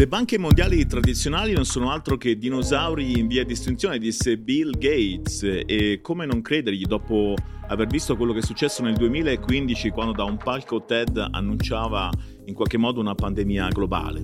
Le 0.00 0.08
banche 0.08 0.38
mondiali 0.38 0.86
tradizionali 0.86 1.52
non 1.52 1.66
sono 1.66 1.90
altro 1.90 2.16
che 2.16 2.38
dinosauri 2.38 3.18
in 3.18 3.26
via 3.26 3.44
di 3.44 3.52
estinzione, 3.52 3.98
disse 3.98 4.38
Bill 4.38 4.70
Gates. 4.78 5.42
E 5.42 5.98
come 6.00 6.24
non 6.24 6.40
credergli 6.40 6.86
dopo 6.86 7.34
aver 7.68 7.86
visto 7.86 8.16
quello 8.16 8.32
che 8.32 8.38
è 8.38 8.42
successo 8.42 8.82
nel 8.82 8.94
2015 8.94 9.90
quando 9.90 10.12
da 10.12 10.24
un 10.24 10.38
palco 10.38 10.86
TED 10.86 11.28
annunciava 11.30 12.10
in 12.46 12.54
qualche 12.54 12.78
modo 12.78 12.98
una 12.98 13.14
pandemia 13.14 13.68
globale? 13.68 14.22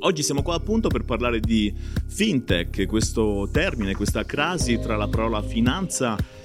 Oggi 0.00 0.22
siamo 0.22 0.42
qua 0.42 0.56
appunto 0.56 0.88
per 0.88 1.04
parlare 1.04 1.40
di 1.40 1.72
fintech, 2.06 2.84
questo 2.86 3.48
termine, 3.50 3.94
questa 3.94 4.26
crasi 4.26 4.78
tra 4.78 4.94
la 4.96 5.08
parola 5.08 5.40
finanza 5.40 6.18
e 6.18 6.37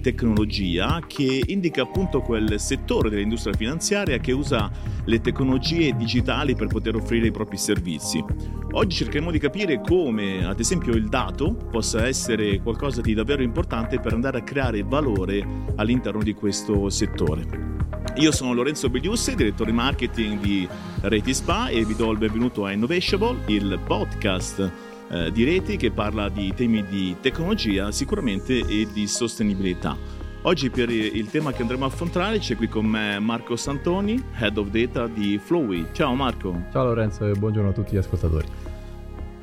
tecnologia 0.00 1.00
che 1.06 1.42
indica 1.46 1.82
appunto 1.82 2.22
quel 2.22 2.58
settore 2.58 3.08
dell'industria 3.08 3.54
finanziaria 3.54 4.18
che 4.18 4.32
usa 4.32 4.68
le 5.04 5.20
tecnologie 5.20 5.94
digitali 5.94 6.56
per 6.56 6.66
poter 6.66 6.96
offrire 6.96 7.28
i 7.28 7.30
propri 7.30 7.56
servizi. 7.56 8.24
Oggi 8.72 8.96
cercheremo 8.96 9.30
di 9.30 9.38
capire 9.38 9.80
come, 9.80 10.44
ad 10.44 10.58
esempio, 10.58 10.92
il 10.94 11.08
dato 11.08 11.54
possa 11.54 12.06
essere 12.06 12.60
qualcosa 12.60 13.00
di 13.00 13.14
davvero 13.14 13.42
importante 13.42 14.00
per 14.00 14.12
andare 14.12 14.38
a 14.38 14.42
creare 14.42 14.82
valore 14.82 15.46
all'interno 15.76 16.22
di 16.22 16.34
questo 16.34 16.88
settore. 16.90 17.68
Io 18.16 18.32
sono 18.32 18.52
Lorenzo 18.52 18.90
Begliusse, 18.90 19.36
direttore 19.36 19.70
marketing 19.70 20.40
di 20.40 20.68
Reti 21.02 21.32
Spa 21.32 21.68
e 21.68 21.84
vi 21.84 21.94
do 21.94 22.10
il 22.10 22.18
benvenuto 22.18 22.64
a 22.64 22.72
Innovatiable, 22.72 23.38
il 23.46 23.78
podcast 23.86 24.89
eh, 25.10 25.32
di 25.32 25.44
reti 25.44 25.76
che 25.76 25.90
parla 25.90 26.28
di 26.28 26.52
temi 26.54 26.86
di 26.86 27.16
tecnologia 27.20 27.90
sicuramente 27.90 28.58
e 28.66 28.86
di 28.92 29.06
sostenibilità. 29.06 29.96
Oggi 30.42 30.70
per 30.70 30.88
il 30.88 31.28
tema 31.28 31.52
che 31.52 31.60
andremo 31.60 31.84
a 31.84 31.88
affrontare 31.88 32.38
c'è 32.38 32.56
qui 32.56 32.66
con 32.66 32.86
me 32.86 33.18
Marco 33.18 33.56
Santoni, 33.56 34.22
Head 34.38 34.56
of 34.56 34.68
Data 34.68 35.06
di 35.06 35.38
Flowy. 35.38 35.88
Ciao 35.92 36.14
Marco. 36.14 36.64
Ciao 36.72 36.84
Lorenzo 36.84 37.26
e 37.26 37.34
buongiorno 37.34 37.68
a 37.68 37.72
tutti 37.72 37.92
gli 37.92 37.98
ascoltatori. 37.98 38.46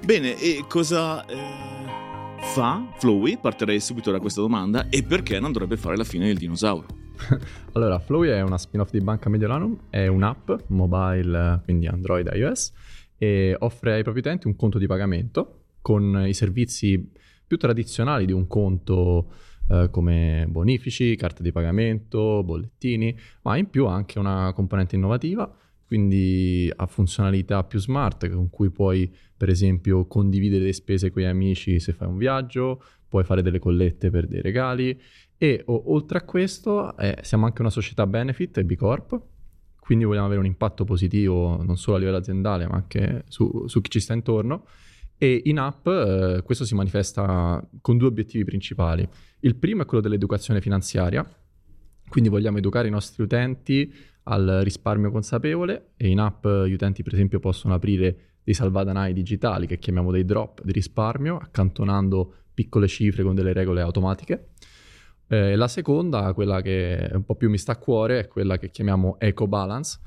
Bene, 0.04 0.40
e 0.40 0.64
cosa 0.68 1.24
eh, 1.26 1.36
fa 2.54 2.84
Flowy? 2.98 3.38
Partirei 3.38 3.80
subito 3.80 4.10
da 4.10 4.20
questa 4.20 4.42
domanda 4.42 4.90
e 4.90 5.04
perché 5.04 5.40
non 5.40 5.52
dovrebbe 5.52 5.78
fare 5.78 5.98
la 5.98 6.04
fine 6.04 6.26
del 6.26 6.38
dinosauro? 6.38 6.86
allora, 7.74 8.00
Flowy 8.00 8.30
è 8.30 8.42
una 8.42 8.58
spin-off 8.58 8.90
di 8.92 9.02
Banca 9.02 9.30
Mediolanum, 9.30 9.78
è 9.90 10.08
un'app 10.08 10.50
mobile, 10.68 11.62
quindi 11.64 11.88
Android 11.88 12.30
iOS, 12.34 12.72
e 13.18 13.56
offre 13.60 13.94
ai 13.94 14.04
propri 14.04 14.20
utenti 14.20 14.48
un 14.48 14.56
conto 14.56 14.78
di 14.78 14.88
pagamento 14.88 15.64
con 15.82 16.24
i 16.28 16.34
servizi 16.34 17.12
più 17.46 17.58
tradizionali 17.58 18.26
di 18.26 18.34
un 18.34 18.46
conto 18.48 19.32
eh, 19.70 19.90
come 19.90 20.46
bonifici, 20.50 21.16
carta 21.16 21.42
di 21.42 21.52
pagamento, 21.52 22.44
bollettini, 22.44 23.18
ma 23.44 23.58
in 23.58 23.70
più 23.70 23.86
anche 23.88 24.20
una 24.20 24.52
componente 24.54 24.96
innovativa, 24.96 25.54
quindi 25.86 26.72
ha 26.76 26.86
funzionalità 26.86 27.64
più 27.64 27.80
smart 27.80 28.30
con 28.30 28.50
cui 28.50 28.70
puoi 28.70 29.14
per 29.36 29.50
esempio 29.50 30.06
condividere 30.06 30.66
le 30.66 30.74
spese 30.74 31.10
con 31.10 31.22
gli 31.22 31.26
amici 31.26 31.80
se 31.80 31.94
fai 31.94 32.08
un 32.08 32.18
viaggio, 32.18 32.84
puoi 33.08 33.24
fare 33.24 33.42
delle 33.42 33.60
collette 33.60 34.10
per 34.10 34.28
dei 34.28 34.42
regali 34.42 35.00
e 35.38 35.62
o, 35.66 35.94
oltre 35.94 36.18
a 36.18 36.24
questo 36.24 36.98
eh, 36.98 37.18
siamo 37.22 37.46
anche 37.46 37.62
una 37.62 37.70
società 37.70 38.06
benefit 38.06 38.62
B 38.64 38.76
Corp 38.76 39.22
quindi 39.88 40.04
vogliamo 40.04 40.26
avere 40.26 40.42
un 40.42 40.46
impatto 40.46 40.84
positivo 40.84 41.64
non 41.64 41.78
solo 41.78 41.96
a 41.96 42.00
livello 42.00 42.18
aziendale 42.18 42.68
ma 42.68 42.76
anche 42.76 43.24
su, 43.30 43.64
su 43.68 43.80
chi 43.80 43.90
ci 43.90 44.02
sta 44.02 44.14
intorno 44.14 44.66
e 45.18 45.44
in 45.46 45.60
app 45.60 45.88
eh, 45.88 46.42
questo 46.44 46.66
si 46.66 46.76
manifesta 46.76 47.66
con 47.80 47.98
due 47.98 48.10
obiettivi 48.10 48.44
principali. 48.44 49.08
Il 49.40 49.56
primo 49.56 49.84
è 49.84 49.86
quello 49.86 50.04
dell'educazione 50.04 50.60
finanziaria, 50.60 51.26
quindi 52.10 52.30
vogliamo 52.30 52.58
educare 52.58 52.90
i 52.90 52.92
nostri 52.92 53.24
utenti 53.24 53.94
al 54.24 54.60
risparmio 54.62 55.10
consapevole 55.10 55.92
e 55.96 56.10
in 56.10 56.20
app 56.20 56.46
gli 56.46 56.74
utenti 56.74 57.02
per 57.02 57.14
esempio 57.14 57.40
possono 57.40 57.74
aprire 57.74 58.40
dei 58.44 58.54
salvadanai 58.54 59.14
digitali 59.14 59.68
che 59.68 59.80
chiamiamo 59.80 60.12
dei 60.12 60.26
drop 60.26 60.64
di 60.64 60.74
risparmio, 60.74 61.38
accantonando 61.38 62.34
piccole 62.54 62.88
cifre 62.88 63.24
con 63.24 63.36
delle 63.36 63.54
regole 63.54 63.80
automatiche. 63.80 64.50
Eh, 65.28 65.56
la 65.56 65.68
seconda, 65.68 66.34
quella 66.34 66.62
che 66.62 67.10
un 67.14 67.24
po' 67.24 67.36
più 67.36 67.50
mi 67.50 67.58
sta 67.58 67.74
a 67.74 67.78
cuore, 67.78 68.20
è 68.20 68.28
quella 68.28 68.58
che 68.58 68.70
chiamiamo 68.70 69.18
Eco 69.20 69.48
Balance, 69.48 70.00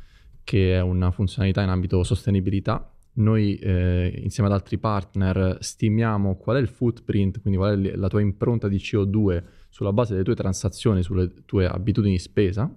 che 0.43 0.75
è 0.75 0.81
una 0.81 1.11
funzionalità 1.11 1.63
in 1.63 1.69
ambito 1.69 2.03
sostenibilità. 2.03 2.91
Noi 3.13 3.57
eh, 3.57 4.21
insieme 4.23 4.49
ad 4.49 4.55
altri 4.55 4.79
partner 4.79 5.59
stimiamo 5.61 6.37
qual 6.37 6.57
è 6.57 6.61
il 6.61 6.69
footprint, 6.69 7.41
quindi 7.41 7.59
qual 7.59 7.83
è 7.83 7.97
la 7.97 8.09
tua 8.09 8.21
impronta 8.21 8.69
di 8.69 8.77
CO2 8.77 9.43
sulla 9.69 9.93
base 9.93 10.13
delle 10.13 10.25
tue 10.25 10.35
transazioni, 10.35 11.03
sulle 11.03 11.45
tue 11.45 11.67
abitudini 11.67 12.15
di 12.15 12.21
spesa 12.21 12.73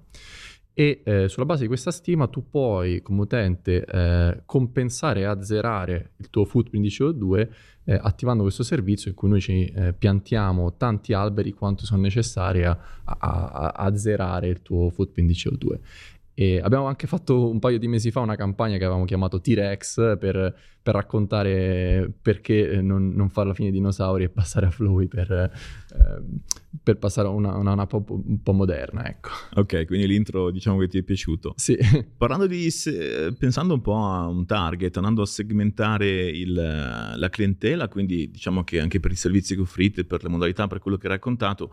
e 0.76 1.02
eh, 1.06 1.30
sulla 1.30 1.46
base 1.46 1.62
di 1.62 1.68
questa 1.68 1.92
stima 1.92 2.28
tu 2.28 2.50
puoi 2.50 3.04
come 3.04 3.22
utente 3.22 3.86
eh, 3.86 4.42
compensare 4.46 5.20
e 5.22 5.26
azzerare 5.26 6.14
il 6.18 6.32
tuo 6.32 6.46
footprint 6.46 6.84
di 6.84 6.90
CO2 6.90 7.50
eh, 7.86 8.00
attivando 8.02 8.44
questo 8.44 8.64
servizio 8.64 9.10
in 9.10 9.16
cui 9.16 9.30
noi 9.30 9.42
ci 9.42 9.66
eh, 9.66 9.94
piantiamo 9.94 10.76
tanti 10.78 11.14
alberi 11.14 11.54
quanto 11.54 11.86
sono 11.86 12.02
necessari 12.02 12.64
a, 12.64 12.78
a, 13.04 13.18
a 13.18 13.72
azzerare 13.76 14.48
il 14.48 14.62
tuo 14.62 14.90
footprint 14.90 15.28
di 15.28 15.34
CO2 15.34 15.80
e 16.36 16.60
abbiamo 16.60 16.88
anche 16.88 17.06
fatto 17.06 17.48
un 17.50 17.60
paio 17.60 17.78
di 17.78 17.88
mesi 17.88 18.10
fa 18.10 18.20
una 18.22 18.36
campagna 18.36 18.78
che 18.78 18.86
avevamo 18.86 19.06
chiamato 19.06 19.40
T-Rex 19.40 20.18
per, 20.18 20.56
per 20.82 20.96
raccontare 20.96 22.12
perché 22.20 22.82
non, 22.82 23.10
non, 23.10 23.30
fare 23.30 23.50
la 23.50 23.54
fine 23.54 23.70
dei 23.70 23.78
dinosauri 23.78 24.24
e 24.24 24.30
passare 24.30 24.66
a 24.66 24.72
Flowy 24.72 25.08
per, 25.08 25.32
eh, 25.32 25.52
per 26.82 26.98
passare 26.98 27.28
a 27.28 27.32
una, 27.32 27.56
una, 27.56 27.74
una 27.74 27.86
po', 27.86 28.04
un 28.08 28.42
po' 28.42 28.54
moderna. 28.54 29.08
Ecco. 29.08 29.30
Ok, 29.56 29.86
quindi 29.86 30.08
l'intro 30.08 30.50
diciamo 30.50 30.80
che 30.80 30.88
ti 30.88 30.98
è 30.98 31.04
piaciuto. 31.04 31.54
Sì. 31.56 31.78
Parlando 32.18 32.48
di, 32.48 32.68
pensando 33.38 33.76
un 33.76 33.82
po' 33.82 33.98
a 33.98 34.28
un 34.28 34.48
target, 34.48 34.98
andando 34.98 35.22
a 35.22 35.28
segmentare 35.28 36.30
il, 36.30 36.52
la 37.16 37.30
clientela, 37.30 37.88
quindi 37.88 38.32
diciamo 38.32 38.64
che 38.64 38.80
anche 38.80 39.00
per 39.00 39.12
i 39.12 39.16
servizi 39.16 39.54
che 39.54 39.62
offrite, 39.62 40.04
per 40.04 40.24
le 40.24 40.30
modalità, 40.30 40.66
per 40.66 40.80
quello 40.80 40.98
che 40.98 41.06
hai 41.06 41.14
raccontato, 41.14 41.72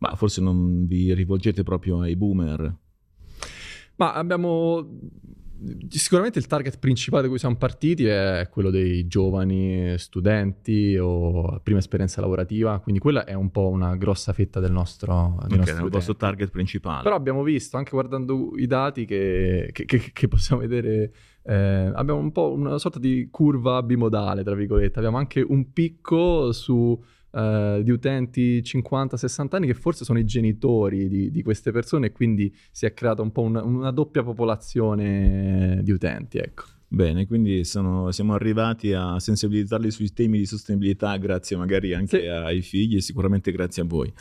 ma 0.00 0.14
forse 0.16 0.42
non 0.42 0.84
vi 0.84 1.14
rivolgete 1.14 1.62
proprio 1.62 2.00
ai 2.00 2.14
boomer 2.14 2.80
ma 4.02 4.14
abbiamo 4.14 4.84
sicuramente 5.88 6.40
il 6.40 6.48
target 6.48 6.80
principale 6.80 7.22
da 7.22 7.28
cui 7.28 7.38
siamo 7.38 7.54
partiti 7.54 8.04
è 8.04 8.48
quello 8.50 8.70
dei 8.70 9.06
giovani 9.06 9.96
studenti 9.96 10.96
o 11.00 11.60
prima 11.62 11.78
esperienza 11.78 12.20
lavorativa, 12.20 12.80
quindi 12.80 13.00
quella 13.00 13.24
è 13.24 13.34
un 13.34 13.52
po' 13.52 13.68
una 13.68 13.94
grossa 13.94 14.32
fetta 14.32 14.58
del 14.58 14.72
nostro, 14.72 15.38
del 15.46 15.60
okay, 15.60 15.84
il 15.84 15.90
vostro 15.90 16.16
target 16.16 16.50
principale. 16.50 17.04
Però 17.04 17.14
abbiamo 17.14 17.44
visto, 17.44 17.76
anche 17.76 17.92
guardando 17.92 18.54
i 18.56 18.66
dati 18.66 19.04
che, 19.04 19.70
che, 19.72 19.84
che, 19.84 20.10
che 20.12 20.26
possiamo 20.26 20.62
vedere, 20.62 21.12
eh, 21.44 21.92
abbiamo 21.94 22.18
un 22.18 22.32
po' 22.32 22.50
una 22.50 22.78
sorta 22.78 22.98
di 22.98 23.28
curva 23.30 23.84
bimodale, 23.84 24.42
tra 24.42 24.56
virgolette, 24.56 24.98
abbiamo 24.98 25.18
anche 25.18 25.40
un 25.46 25.72
picco 25.72 26.50
su 26.50 27.00
uh, 27.32 27.82
di 27.82 27.90
utenti 27.90 28.60
50-60 28.60 29.48
anni 29.50 29.66
che 29.66 29.74
forse 29.74 30.04
sono 30.04 30.18
i 30.18 30.24
genitori 30.24 31.08
di, 31.08 31.30
di, 31.30 31.42
queste 31.42 31.72
persone 31.72 32.06
e 32.06 32.12
quindi 32.12 32.54
si 32.70 32.86
è 32.86 32.94
creata 32.94 33.22
un 33.22 33.32
po' 33.32 33.42
una, 33.42 33.62
una 33.62 33.90
doppia 33.90 34.22
popolazione 34.22 35.80
di 35.82 35.90
utenti, 35.90 36.38
ecco. 36.38 36.64
Bene, 36.92 37.26
quindi 37.26 37.64
sono, 37.64 38.10
siamo 38.10 38.34
arrivati 38.34 38.92
a 38.92 39.18
sensibilizzarli 39.18 39.90
sui 39.90 40.12
temi 40.12 40.36
di 40.36 40.44
sostenibilità 40.44 41.16
grazie 41.16 41.56
magari 41.56 41.94
anche 41.94 42.20
sì. 42.20 42.26
ai 42.26 42.60
figli 42.60 42.96
e 42.96 43.00
sicuramente 43.00 43.50
grazie 43.50 43.82
a 43.82 43.86
voi. 43.86 44.12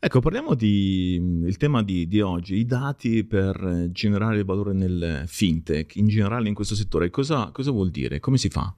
Ecco, 0.00 0.20
parliamo 0.20 0.54
del 0.54 1.56
tema 1.56 1.82
di, 1.82 2.06
di, 2.06 2.20
oggi, 2.20 2.54
i 2.54 2.64
dati 2.64 3.24
per 3.24 3.88
generare 3.90 4.44
valore 4.44 4.72
nel 4.72 5.24
fintech, 5.26 5.96
in 5.96 6.06
generale 6.06 6.46
in 6.46 6.54
questo 6.54 6.76
settore. 6.76 7.10
Cosa, 7.10 7.50
cosa 7.50 7.72
vuol 7.72 7.90
dire? 7.90 8.20
Come 8.20 8.38
si 8.38 8.48
fa? 8.48 8.72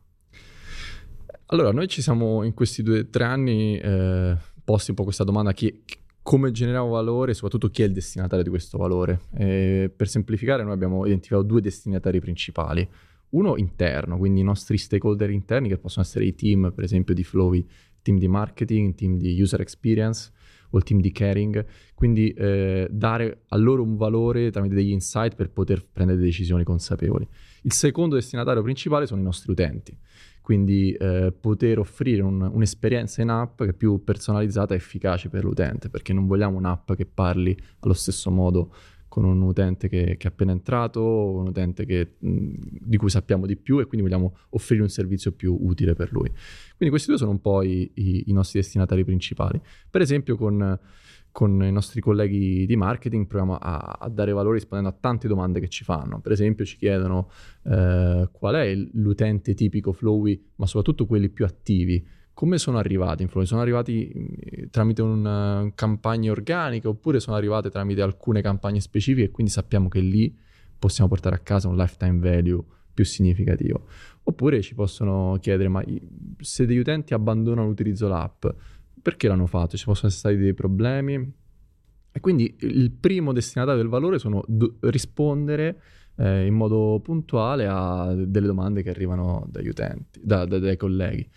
Allora, 1.53 1.73
noi 1.73 1.89
ci 1.89 2.01
siamo 2.01 2.45
in 2.45 2.55
questi 2.55 2.81
due 2.81 3.01
o 3.01 3.07
tre 3.09 3.25
anni 3.25 3.77
eh, 3.77 4.37
posti 4.63 4.91
un 4.91 4.97
po' 4.97 5.03
questa 5.03 5.25
domanda, 5.25 5.53
chi, 5.53 5.83
come 6.23 6.53
generiamo 6.53 6.89
valore 6.89 7.33
e 7.33 7.35
soprattutto 7.35 7.71
chi 7.71 7.83
è 7.83 7.87
il 7.87 7.93
destinatario 7.93 8.45
di 8.45 8.51
questo 8.51 8.79
valore. 8.79 9.23
E 9.35 9.93
per 9.95 10.09
semplificare 10.09 10.63
noi 10.63 10.73
abbiamo 10.73 11.05
identificato 11.07 11.43
due 11.43 11.61
destinatari 11.61 12.21
principali. 12.21 12.89
Uno 13.31 13.57
interno, 13.57 14.17
quindi 14.17 14.41
i 14.41 14.45
nostri 14.45 14.79
stakeholder 14.79 15.31
interni 15.31 15.69
che 15.69 15.79
possono 15.79 16.05
essere 16.05 16.25
i 16.25 16.37
team, 16.37 16.71
per 16.73 16.85
esempio 16.85 17.15
di 17.15 17.25
Flowy, 17.25 17.67
team 18.01 18.19
di 18.19 18.29
marketing, 18.29 18.95
team 18.95 19.17
di 19.17 19.41
user 19.41 19.61
experience 19.61 20.31
o 20.71 20.79
il 20.79 20.85
team 20.85 21.01
di 21.01 21.11
caring, 21.11 21.67
quindi 21.95 22.31
eh, 22.31 22.87
dare 22.89 23.43
a 23.49 23.57
loro 23.57 23.83
un 23.83 23.97
valore 23.97 24.53
tramite 24.53 24.77
degli 24.77 24.93
insight 24.93 25.35
per 25.35 25.51
poter 25.51 25.85
prendere 25.85 26.21
decisioni 26.21 26.63
consapevoli. 26.63 27.27
Il 27.63 27.73
secondo 27.73 28.15
destinatario 28.15 28.63
principale 28.63 29.07
sono 29.07 29.21
i 29.21 29.25
nostri 29.25 29.51
utenti 29.51 29.99
quindi 30.51 30.91
eh, 30.95 31.31
poter 31.31 31.79
offrire 31.79 32.23
un, 32.23 32.41
un'esperienza 32.41 33.23
in 33.23 33.29
app 33.29 33.63
che 33.63 33.69
è 33.69 33.73
più 33.73 34.03
personalizzata 34.03 34.75
e 34.75 34.79
efficace 34.79 35.29
per 35.29 35.45
l'utente, 35.45 35.89
perché 35.89 36.13
non 36.13 36.27
vogliamo 36.27 36.59
un'app 36.59 36.95
che 36.95 37.07
parli 37.07 37.57
allo 37.79 37.93
stesso 37.93 38.33
modo 38.33 38.75
con 39.07 39.23
un 39.23 39.41
utente 39.43 39.89
che, 39.89 40.17
che 40.19 40.27
è 40.27 40.31
appena 40.33 40.51
entrato, 40.51 41.05
un 41.05 41.47
utente 41.47 41.87
che, 41.87 42.17
mh, 42.19 42.55
di 42.81 42.97
cui 42.97 43.11
sappiamo 43.11 43.47
di 43.47 43.55
più 43.55 43.79
e 43.79 43.85
quindi 43.85 44.09
vogliamo 44.09 44.39
offrire 44.49 44.83
un 44.83 44.89
servizio 44.89 45.31
più 45.31 45.57
utile 45.57 45.95
per 45.95 46.11
lui. 46.11 46.27
Quindi 46.27 46.89
questi 46.89 47.11
due 47.11 47.19
sono 47.19 47.31
un 47.31 47.41
po' 47.41 47.63
i, 47.63 47.89
i, 47.95 48.25
i 48.27 48.33
nostri 48.33 48.59
destinatari 48.59 49.05
principali. 49.05 49.61
Per 49.89 50.01
esempio 50.01 50.37
con 50.37 50.81
con 51.33 51.63
i 51.63 51.71
nostri 51.71 52.01
colleghi 52.01 52.67
di 52.67 52.77
marketing 52.77 53.27
proviamo 53.27 53.57
a, 53.57 53.99
a, 54.01 54.09
dare 54.09 54.33
valore 54.33 54.57
rispondendo 54.57 54.95
a 54.95 54.99
tante 54.99 55.29
domande 55.29 55.61
che 55.61 55.69
ci 55.69 55.85
fanno. 55.85 56.21
Per 56.21 56.33
esempio 56.33 56.65
ci 56.65 56.77
chiedono 56.77 57.31
eh, 57.65 58.29
qual 58.33 58.55
è 58.55 58.75
l'utente 58.75 59.55
tipico 59.55 59.93
Flowy, 59.93 60.41
ma 60.57 60.67
soprattutto 60.67 61.07
quelli 61.07 61.29
più 61.29 61.45
attivi. 61.45 62.05
Come 62.33 62.59
sono 62.59 62.79
arrivati 62.79 63.23
in 63.23 63.29
Flowy? 63.29 63.47
Sono 63.47 63.61
arrivati 63.61 64.13
mm, 64.17 64.67
tramite 64.71 65.03
una 65.03 65.61
uh, 65.61 65.73
campagna 65.75 66.31
organica 66.31 66.89
oppure 66.89 67.21
sono 67.21 67.37
arrivati 67.37 67.69
tramite 67.71 68.01
alcune 68.03 68.41
campagne 68.41 68.81
specifiche 68.81 69.27
e 69.27 69.31
quindi 69.31 69.53
sappiamo 69.53 69.89
che 69.89 70.01
lì 70.01 70.37
possiamo 70.79 71.11
portare 71.11 71.37
a 71.37 71.41
casa 71.41 71.69
un 71.69 71.77
lifetime 71.77 72.19
value 72.19 72.65
più 72.93 73.05
significativo. 73.05 73.87
Oppure 74.23 74.63
ci 74.63 74.75
possono 74.75 75.37
chiedere, 75.41 75.69
ma 75.69 75.85
se 76.39 76.67
degli 76.67 76.79
utenti 76.79 77.15
abbandonano 77.15 77.69
l'utilizzo 77.69 78.07
dell'app, 78.07 78.47
perché 79.03 79.29
l'hanno 79.29 79.47
fatto? 79.47 79.77
Ci 79.77 79.85
possono 79.85 80.09
essere 80.09 80.33
stati 80.33 80.37
dei 80.37 80.55
problemi? 80.55 81.33
E 82.13 82.21
quindi 82.21 82.57
il 82.61 82.91
primo 82.91 83.33
destinatario 83.33 83.81
del 83.81 83.91
valore 83.91 84.19
sono 84.19 84.43
do- 84.47 84.77
rispondere 84.81 85.81
eh, 86.17 86.47
in 86.47 86.55
modo 86.55 87.01
puntuale 87.03 87.67
a 87.69 88.13
delle 88.15 88.47
domande 88.47 88.83
che 88.83 88.91
arrivano 88.91 89.47
dagli 89.49 89.69
utenti, 89.69 90.21
da, 90.23 90.45
da, 90.45 90.59
dai 90.59 90.77
colleghi. 90.77 91.29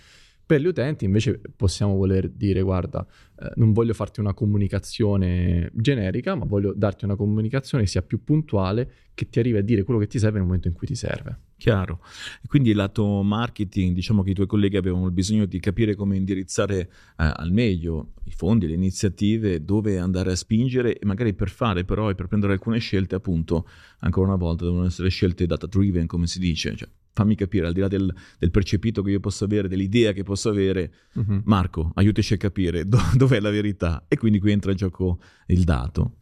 Per 0.45 0.59
gli 0.59 0.65
utenti 0.65 1.05
invece 1.05 1.39
possiamo 1.55 1.95
voler 1.95 2.29
dire 2.29 2.61
guarda, 2.61 3.05
eh, 3.39 3.51
non 3.55 3.71
voglio 3.71 3.93
farti 3.93 4.19
una 4.19 4.33
comunicazione 4.33 5.71
generica, 5.73 6.35
ma 6.35 6.45
voglio 6.45 6.73
darti 6.75 7.05
una 7.05 7.15
comunicazione 7.15 7.85
che 7.85 7.89
sia 7.89 8.01
più 8.01 8.23
puntuale, 8.23 8.91
che 9.13 9.29
ti 9.29 9.39
arrivi 9.39 9.57
a 9.57 9.63
dire 9.63 9.83
quello 9.83 9.99
che 9.99 10.07
ti 10.07 10.19
serve 10.19 10.37
nel 10.37 10.45
momento 10.45 10.67
in 10.67 10.73
cui 10.73 10.87
ti 10.87 10.95
serve. 10.95 11.39
Chiaro. 11.63 12.01
E 12.43 12.47
quindi 12.49 12.71
il 12.71 12.75
lato 12.75 13.23
marketing, 13.23 13.95
diciamo 13.95 14.21
che 14.21 14.31
i 14.31 14.33
tuoi 14.33 14.47
colleghi 14.47 14.75
avevano 14.75 15.09
bisogno 15.11 15.45
di 15.45 15.61
capire 15.61 15.95
come 15.95 16.17
indirizzare 16.17 16.79
eh, 16.81 16.89
al 17.15 17.53
meglio 17.53 18.15
i 18.25 18.31
fondi, 18.31 18.67
le 18.67 18.73
iniziative, 18.73 19.63
dove 19.63 19.97
andare 19.97 20.33
a 20.33 20.35
spingere 20.35 20.99
e 20.99 21.05
magari 21.05 21.33
per 21.33 21.49
fare 21.49 21.85
però 21.85 22.09
e 22.09 22.15
per 22.15 22.27
prendere 22.27 22.51
alcune 22.51 22.79
scelte, 22.79 23.15
appunto, 23.15 23.65
ancora 23.99 24.27
una 24.27 24.35
volta 24.35 24.65
devono 24.65 24.83
essere 24.83 25.07
scelte 25.07 25.45
data 25.45 25.65
driven, 25.65 26.05
come 26.05 26.27
si 26.27 26.39
dice, 26.39 26.75
cioè 26.75 26.89
fammi 27.13 27.35
capire, 27.35 27.67
al 27.67 27.73
di 27.73 27.79
là 27.79 27.87
del, 27.87 28.13
del, 28.39 28.51
percepito 28.51 29.01
che 29.01 29.11
io 29.11 29.21
posso 29.21 29.45
avere, 29.45 29.69
dell'idea 29.69 30.11
che 30.11 30.23
posso 30.23 30.49
avere, 30.49 30.91
uh-huh. 31.13 31.43
Marco, 31.45 31.93
aiutaci 31.95 32.33
a 32.33 32.37
capire 32.37 32.85
do, 32.85 32.99
dov'è 33.15 33.39
la 33.39 33.51
verità. 33.51 34.03
E 34.09 34.17
quindi 34.17 34.39
qui 34.41 34.51
entra 34.51 34.71
in 34.71 34.77
gioco 34.77 35.21
il 35.47 35.63
dato. 35.63 36.17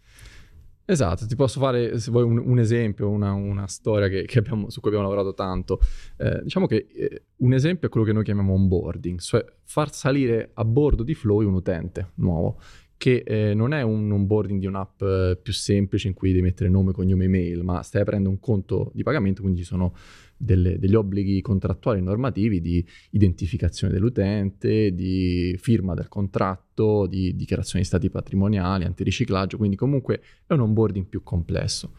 Esatto, 0.91 1.25
ti 1.25 1.37
posso 1.37 1.61
fare, 1.61 1.97
se 1.99 2.11
vuoi, 2.11 2.23
un, 2.23 2.37
un 2.37 2.59
esempio, 2.59 3.07
una, 3.07 3.31
una 3.31 3.65
storia 3.65 4.09
che, 4.09 4.25
che 4.25 4.39
abbiamo, 4.39 4.69
su 4.69 4.81
cui 4.81 4.89
abbiamo 4.89 5.07
lavorato 5.07 5.33
tanto. 5.33 5.79
Eh, 6.17 6.41
diciamo 6.43 6.67
che 6.67 6.87
eh, 6.93 7.23
un 7.37 7.53
esempio 7.53 7.87
è 7.87 7.89
quello 7.89 8.05
che 8.05 8.11
noi 8.11 8.25
chiamiamo 8.25 8.51
onboarding, 8.51 9.17
cioè 9.19 9.45
far 9.63 9.93
salire 9.93 10.51
a 10.53 10.65
bordo 10.65 11.03
di 11.03 11.13
Flow 11.13 11.47
un 11.47 11.53
utente 11.53 12.11
nuovo 12.15 12.59
che 12.97 13.23
eh, 13.25 13.53
non 13.53 13.73
è 13.73 13.81
un 13.83 14.11
onboarding 14.11 14.59
di 14.59 14.65
un'app 14.65 15.01
eh, 15.01 15.39
più 15.41 15.53
semplice 15.53 16.09
in 16.09 16.13
cui 16.13 16.31
devi 16.31 16.41
mettere 16.41 16.69
nome, 16.69 16.91
cognome, 16.91 17.23
email, 17.23 17.63
ma 17.63 17.81
stai 17.83 18.01
aprendo 18.01 18.27
un 18.27 18.41
conto 18.41 18.91
di 18.93 19.01
pagamento, 19.01 19.41
quindi 19.41 19.61
ci 19.61 19.65
sono 19.65 19.95
delle, 20.41 20.79
degli 20.79 20.95
obblighi 20.95 21.41
contrattuali 21.41 21.99
e 21.99 22.01
normativi 22.01 22.61
di 22.61 22.83
identificazione 23.11 23.93
dell'utente, 23.93 24.93
di 24.93 25.55
firma 25.59 25.93
del 25.93 26.07
contratto, 26.07 27.05
di 27.05 27.35
dichiarazione 27.35 27.81
di 27.81 27.87
stati 27.87 28.09
patrimoniali, 28.09 28.85
antiriciclaggio, 28.85 29.57
quindi 29.57 29.75
comunque 29.75 30.21
è 30.47 30.53
un 30.53 30.61
onboarding 30.61 31.05
più 31.05 31.23
complesso. 31.23 31.91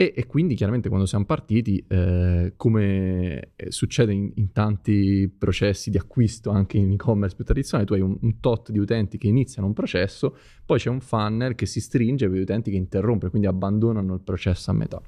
E, 0.00 0.12
e, 0.14 0.26
quindi 0.26 0.54
chiaramente 0.54 0.88
quando 0.88 1.06
siamo 1.06 1.24
partiti, 1.24 1.84
eh, 1.88 2.52
come 2.56 3.54
eh, 3.56 3.72
succede 3.72 4.12
in, 4.12 4.30
in, 4.36 4.52
tanti 4.52 5.28
processi 5.28 5.90
di 5.90 5.96
acquisto 5.96 6.50
anche 6.50 6.78
in 6.78 6.92
e-commerce 6.92 7.34
più 7.34 7.44
tradizionali, 7.44 7.88
tu 7.88 7.94
hai 7.94 8.00
un, 8.02 8.16
un, 8.20 8.38
tot 8.38 8.70
di 8.70 8.78
utenti 8.78 9.18
che 9.18 9.26
iniziano 9.26 9.66
un 9.66 9.74
processo, 9.74 10.36
poi 10.64 10.78
c'è 10.78 10.88
un 10.88 11.00
funnel 11.00 11.56
che 11.56 11.66
si 11.66 11.80
stringe 11.80 12.28
per 12.28 12.38
gli 12.38 12.42
utenti 12.42 12.70
che 12.70 12.76
interrompe, 12.76 13.28
quindi 13.28 13.48
abbandonano 13.48 14.14
il 14.14 14.20
processo 14.20 14.70
a 14.70 14.74
metà. 14.74 15.02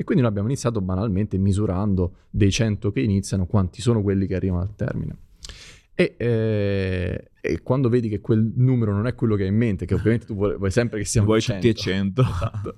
E 0.00 0.04
quindi 0.04 0.22
noi 0.22 0.30
abbiamo 0.30 0.46
iniziato 0.46 0.80
banalmente 0.80 1.36
misurando 1.38 2.18
dei 2.30 2.52
100 2.52 2.92
che 2.92 3.00
iniziano 3.00 3.46
quanti 3.46 3.80
sono 3.80 4.00
quelli 4.00 4.28
che 4.28 4.36
arrivano 4.36 4.62
al 4.62 4.76
termine. 4.76 5.16
E, 5.92 6.14
eh, 6.16 7.30
e, 7.40 7.62
quando 7.62 7.88
vedi 7.88 8.08
che 8.08 8.20
quel 8.20 8.52
numero 8.54 8.92
non 8.92 9.08
è 9.08 9.16
quello 9.16 9.34
che 9.34 9.42
hai 9.42 9.48
in 9.48 9.56
mente, 9.56 9.86
che 9.86 9.94
ovviamente 9.94 10.26
tu 10.26 10.36
vuoi, 10.36 10.56
vuoi 10.56 10.70
sempre 10.70 11.00
che 11.00 11.04
siano 11.04 11.26
vuoi 11.26 11.40
100, 11.40 11.66
tutti 11.66 11.76
e 11.76 11.82
100, 11.82 12.22
esatto. 12.22 12.74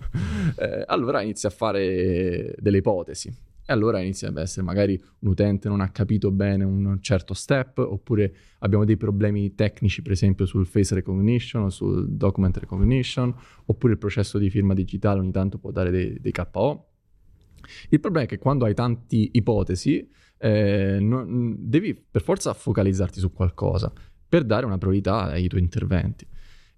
eh, 0.57 0.85
allora 0.87 1.21
inizi 1.21 1.45
a 1.45 1.51
fare 1.51 2.55
delle 2.59 2.79
ipotesi. 2.79 3.29
E 3.29 3.73
allora 3.75 4.01
inizia 4.01 4.29
ad 4.29 4.39
essere 4.39 4.65
magari 4.65 4.99
un 5.19 5.29
utente 5.29 5.69
non 5.69 5.83
ha 5.83 5.91
capito 5.91 6.31
bene 6.31 6.65
un 6.65 6.97
certo 7.03 7.35
step, 7.35 7.77
oppure 7.77 8.35
abbiamo 8.61 8.87
dei 8.87 8.97
problemi 8.97 9.55
tecnici, 9.55 10.01
per 10.01 10.13
esempio 10.13 10.47
sul 10.47 10.65
face 10.65 10.95
recognition, 10.95 11.71
sul 11.71 12.09
document 12.09 12.57
recognition, 12.57 13.35
oppure 13.67 13.93
il 13.93 13.99
processo 13.99 14.39
di 14.39 14.49
firma 14.49 14.73
digitale 14.73 15.21
ogni 15.21 15.33
tanto 15.33 15.59
può 15.59 15.71
dare 15.71 15.91
dei, 15.91 16.19
dei 16.19 16.33
KO. 16.33 16.87
Il 17.89 18.01
problema 18.01 18.27
è 18.27 18.29
che 18.29 18.39
quando 18.39 18.65
hai 18.65 18.75
tante 18.75 19.17
ipotesi, 19.33 20.09
eh, 20.39 20.99
non, 21.01 21.57
devi 21.59 21.95
per 21.95 22.23
forza 22.23 22.53
focalizzarti 22.55 23.21
su 23.21 23.33
qualcosa 23.33 23.93
per 24.29 24.45
dare 24.45 24.65
una 24.65 24.79
priorità 24.79 25.25
ai 25.25 25.49
tuoi 25.49 25.61
interventi. 25.61 26.27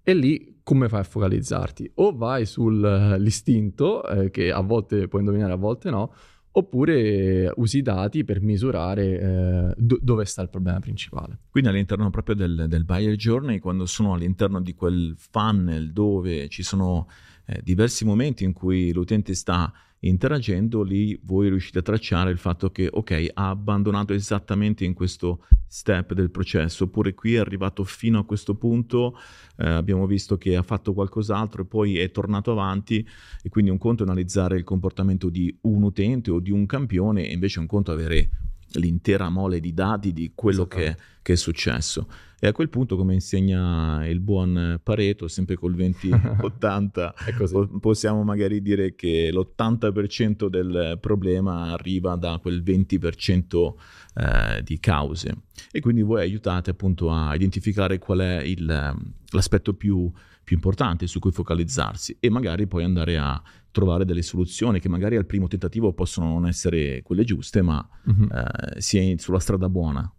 E 0.01 0.13
lì 0.13 0.59
come 0.63 0.89
fai 0.89 1.01
a 1.01 1.03
focalizzarti? 1.03 1.91
O 1.95 2.15
vai 2.15 2.45
sull'istinto, 2.45 4.05
eh, 4.05 4.31
che 4.31 4.51
a 4.51 4.61
volte 4.61 5.07
puoi 5.07 5.21
indovinare, 5.21 5.53
a 5.53 5.57
volte 5.57 5.89
no, 5.89 6.13
oppure 6.55 7.51
usi 7.55 7.79
i 7.79 7.81
dati 7.81 8.23
per 8.23 8.41
misurare 8.41 9.19
eh, 9.19 9.73
do- 9.77 9.99
dove 10.01 10.25
sta 10.25 10.41
il 10.41 10.49
problema 10.49 10.79
principale. 10.79 11.39
Quindi 11.49 11.69
all'interno 11.69 12.09
proprio 12.09 12.35
del, 12.35 12.65
del 12.67 12.85
buyer 12.85 13.15
journey, 13.15 13.59
quando 13.59 13.85
sono 13.85 14.13
all'interno 14.13 14.61
di 14.61 14.73
quel 14.73 15.15
funnel 15.17 15.91
dove 15.91 16.49
ci 16.49 16.63
sono 16.63 17.07
eh, 17.45 17.59
diversi 17.63 18.05
momenti 18.05 18.43
in 18.43 18.53
cui 18.53 18.91
l'utente 18.93 19.33
sta 19.33 19.71
interagendo, 20.07 20.83
lì 20.83 21.19
voi 21.23 21.49
riuscite 21.49 21.79
a 21.79 21.81
tracciare 21.81 22.31
il 22.31 22.37
fatto 22.37 22.71
che, 22.71 22.87
ok, 22.91 23.31
ha 23.33 23.49
abbandonato 23.49 24.13
esattamente 24.13 24.83
in 24.85 24.93
questo 24.93 25.45
step 25.67 26.13
del 26.13 26.29
processo, 26.29 26.85
oppure 26.85 27.13
qui 27.13 27.35
è 27.35 27.39
arrivato 27.39 27.83
fino 27.83 28.19
a 28.19 28.25
questo 28.25 28.55
punto, 28.55 29.17
eh, 29.57 29.67
abbiamo 29.67 30.05
visto 30.05 30.37
che 30.37 30.55
ha 30.55 30.61
fatto 30.61 30.93
qualcos'altro 30.93 31.61
e 31.61 31.65
poi 31.65 31.97
è 31.97 32.11
tornato 32.11 32.51
avanti, 32.51 33.07
e 33.41 33.49
quindi 33.49 33.71
un 33.71 33.77
conto 33.77 34.03
è 34.03 34.05
analizzare 34.05 34.57
il 34.57 34.63
comportamento 34.63 35.29
di 35.29 35.55
un 35.61 35.83
utente 35.83 36.31
o 36.31 36.39
di 36.39 36.51
un 36.51 36.65
campione, 36.65 37.27
e 37.27 37.33
invece 37.33 37.59
un 37.59 37.67
conto 37.67 37.91
è 37.91 37.93
avere 37.93 38.29
l'intera 38.73 39.29
mole 39.29 39.59
di 39.59 39.73
dati 39.73 40.13
di 40.13 40.31
quello 40.35 40.67
che, 40.67 40.95
che, 41.21 41.33
è 41.33 41.35
successo. 41.35 42.07
E 42.43 42.47
a 42.47 42.51
quel 42.51 42.67
punto, 42.67 42.97
come 42.97 43.13
insegna 43.13 44.05
il 44.05 44.19
buon 44.19 44.77
Pareto, 44.83 45.29
sempre 45.29 45.55
col 45.55 45.77
20-80, 45.77 47.69
possiamo 47.79 48.25
magari 48.25 48.61
dire 48.61 48.95
che 48.95 49.31
l'80% 49.31 50.47
del 50.47 50.97
problema 50.99 51.71
arriva 51.71 52.17
da 52.17 52.39
quel 52.41 52.61
20% 52.61 53.73
eh, 54.15 54.61
di 54.61 54.77
cause. 54.77 55.43
E 55.71 55.79
quindi 55.79 56.01
voi 56.01 56.19
aiutate 56.19 56.69
appunto 56.69 57.11
a 57.11 57.33
identificare 57.33 57.97
qual 57.97 58.19
è 58.19 58.41
il, 58.41 58.93
l'aspetto 59.31 59.73
più, 59.73 60.11
più 60.43 60.57
importante 60.57 61.07
su 61.07 61.19
cui 61.19 61.31
focalizzarsi 61.31 62.17
e 62.19 62.29
magari 62.29 62.67
poi 62.67 62.83
andare 62.83 63.17
a 63.17 63.41
trovare 63.71 64.03
delle 64.03 64.21
soluzioni 64.21 64.81
che 64.81 64.89
magari 64.89 65.15
al 65.15 65.25
primo 65.25 65.47
tentativo 65.47 65.93
possono 65.93 66.27
non 66.27 66.45
essere 66.45 67.03
quelle 67.03 67.23
giuste, 67.23 67.61
ma 67.61 67.87
mm-hmm. 68.11 68.29
eh, 68.29 68.81
si 68.81 68.97
è 68.97 69.15
sulla 69.17 69.39
strada 69.39 69.69
buona. 69.69 70.13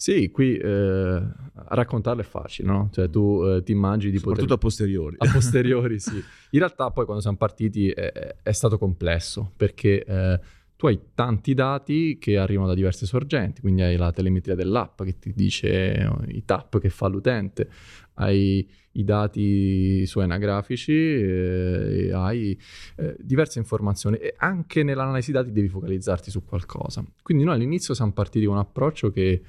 Sì, 0.00 0.30
qui 0.30 0.56
eh, 0.56 1.22
raccontarle 1.52 2.22
è 2.22 2.24
facile, 2.24 2.68
no? 2.68 2.88
Cioè 2.90 3.10
tu 3.10 3.44
eh, 3.44 3.62
ti 3.62 3.72
immagini 3.72 4.10
di 4.10 4.16
Soprattutto 4.16 4.56
poter... 4.56 4.56
a 4.56 4.60
posteriori. 4.62 5.16
A 5.18 5.30
posteriori, 5.30 5.98
sì. 6.00 6.16
In 6.16 6.58
realtà 6.58 6.90
poi 6.90 7.04
quando 7.04 7.20
siamo 7.20 7.36
partiti 7.36 7.90
è, 7.90 8.36
è 8.42 8.52
stato 8.52 8.78
complesso, 8.78 9.52
perché 9.54 10.02
eh, 10.02 10.40
tu 10.74 10.86
hai 10.86 10.98
tanti 11.12 11.52
dati 11.52 12.16
che 12.18 12.38
arrivano 12.38 12.68
da 12.68 12.72
diverse 12.72 13.04
sorgenti, 13.04 13.60
quindi 13.60 13.82
hai 13.82 13.98
la 13.98 14.10
telemetria 14.10 14.54
dell'app 14.54 15.02
che 15.02 15.18
ti 15.18 15.34
dice 15.34 16.08
oh, 16.10 16.24
i 16.28 16.46
tap 16.46 16.78
che 16.78 16.88
fa 16.88 17.06
l'utente, 17.06 17.68
hai 18.14 18.66
i 18.92 19.04
dati 19.04 20.06
su 20.06 20.18
anagrafici, 20.20 20.92
eh, 20.92 22.10
hai 22.14 22.58
eh, 22.96 23.16
diverse 23.20 23.58
informazioni 23.58 24.16
e 24.16 24.32
anche 24.38 24.82
nell'analisi 24.82 25.30
dati 25.30 25.52
devi 25.52 25.68
focalizzarti 25.68 26.30
su 26.30 26.42
qualcosa. 26.42 27.04
Quindi 27.22 27.44
noi 27.44 27.56
all'inizio 27.56 27.92
siamo 27.92 28.12
partiti 28.12 28.46
con 28.46 28.54
un 28.54 28.60
approccio 28.60 29.10
che, 29.10 29.42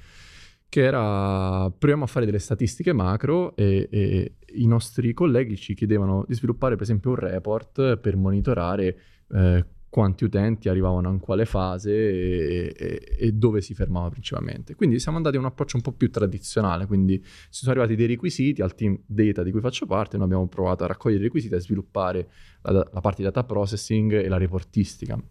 che 0.72 0.80
era 0.80 1.70
proviamo 1.70 2.04
a 2.04 2.06
fare 2.06 2.24
delle 2.24 2.38
statistiche 2.38 2.94
macro 2.94 3.54
e, 3.56 3.88
e, 3.90 4.36
i 4.54 4.66
nostri 4.66 5.12
colleghi 5.12 5.54
ci 5.58 5.74
chiedevano 5.74 6.24
di 6.26 6.32
sviluppare 6.32 6.76
per 6.76 6.84
esempio 6.84 7.10
un 7.10 7.16
report 7.16 7.98
per 7.98 8.16
monitorare 8.16 8.98
eh, 9.34 9.66
quanti 9.90 10.24
utenti 10.24 10.70
arrivavano 10.70 11.10
in 11.10 11.18
quale 11.18 11.44
fase 11.44 11.92
e, 11.92 12.74
e, 12.74 13.16
e, 13.18 13.32
dove 13.32 13.60
si 13.60 13.74
fermava 13.74 14.08
principalmente. 14.08 14.74
Quindi 14.74 14.98
siamo 14.98 15.18
andati 15.18 15.36
a 15.36 15.40
un 15.40 15.44
approccio 15.44 15.76
un 15.76 15.82
po' 15.82 15.92
più 15.92 16.10
tradizionale, 16.10 16.86
quindi 16.86 17.22
si 17.50 17.64
sono 17.64 17.72
arrivati 17.72 17.94
dei 17.94 18.06
requisiti 18.06 18.62
al 18.62 18.74
team 18.74 18.98
data 19.04 19.42
di 19.42 19.50
cui 19.50 19.60
faccio 19.60 19.84
parte, 19.84 20.16
noi 20.16 20.24
abbiamo 20.24 20.48
provato 20.48 20.84
a 20.84 20.86
raccogliere 20.86 21.20
i 21.20 21.24
requisiti 21.24 21.52
e 21.52 21.58
a 21.58 21.60
sviluppare 21.60 22.30
la, 22.62 22.88
la 22.90 23.00
parte 23.02 23.18
di 23.18 23.24
data 23.24 23.44
processing 23.44 24.14
e 24.14 24.28
la 24.28 24.38
reportistica. 24.38 25.22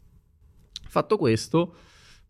Fatto 0.88 1.18
questo, 1.18 1.74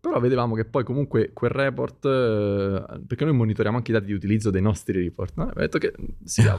però 0.01 0.19
vedevamo 0.19 0.55
che 0.55 0.65
poi 0.65 0.83
comunque 0.83 1.31
quel 1.31 1.51
report, 1.51 2.05
eh, 2.05 3.01
perché 3.05 3.23
noi 3.23 3.35
monitoriamo 3.35 3.77
anche 3.77 3.91
i 3.91 3.93
dati 3.93 4.07
di 4.07 4.13
utilizzo 4.13 4.49
dei 4.49 4.61
nostri 4.61 4.99
report, 5.03 5.35
no? 5.35 5.51
detto 5.55 5.77
che 5.77 5.93
sì, 6.23 6.41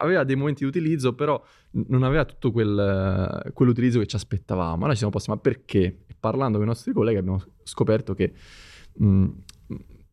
aveva 0.00 0.22
dei 0.22 0.36
momenti 0.36 0.64
di 0.64 0.68
utilizzo, 0.68 1.14
però 1.14 1.42
non 1.88 2.02
aveva 2.02 2.26
tutto 2.26 2.52
quel, 2.52 3.50
quell'utilizzo 3.54 4.00
che 4.00 4.06
ci 4.06 4.16
aspettavamo. 4.16 4.74
Allora 4.74 4.90
ci 4.90 4.98
siamo 4.98 5.12
posti, 5.12 5.30
ma 5.30 5.38
perché? 5.38 6.02
E 6.06 6.14
parlando 6.20 6.58
con 6.58 6.66
i 6.66 6.68
nostri 6.68 6.92
colleghi 6.92 7.16
abbiamo 7.16 7.42
scoperto 7.62 8.12
che 8.12 8.34
mh, 8.92 9.28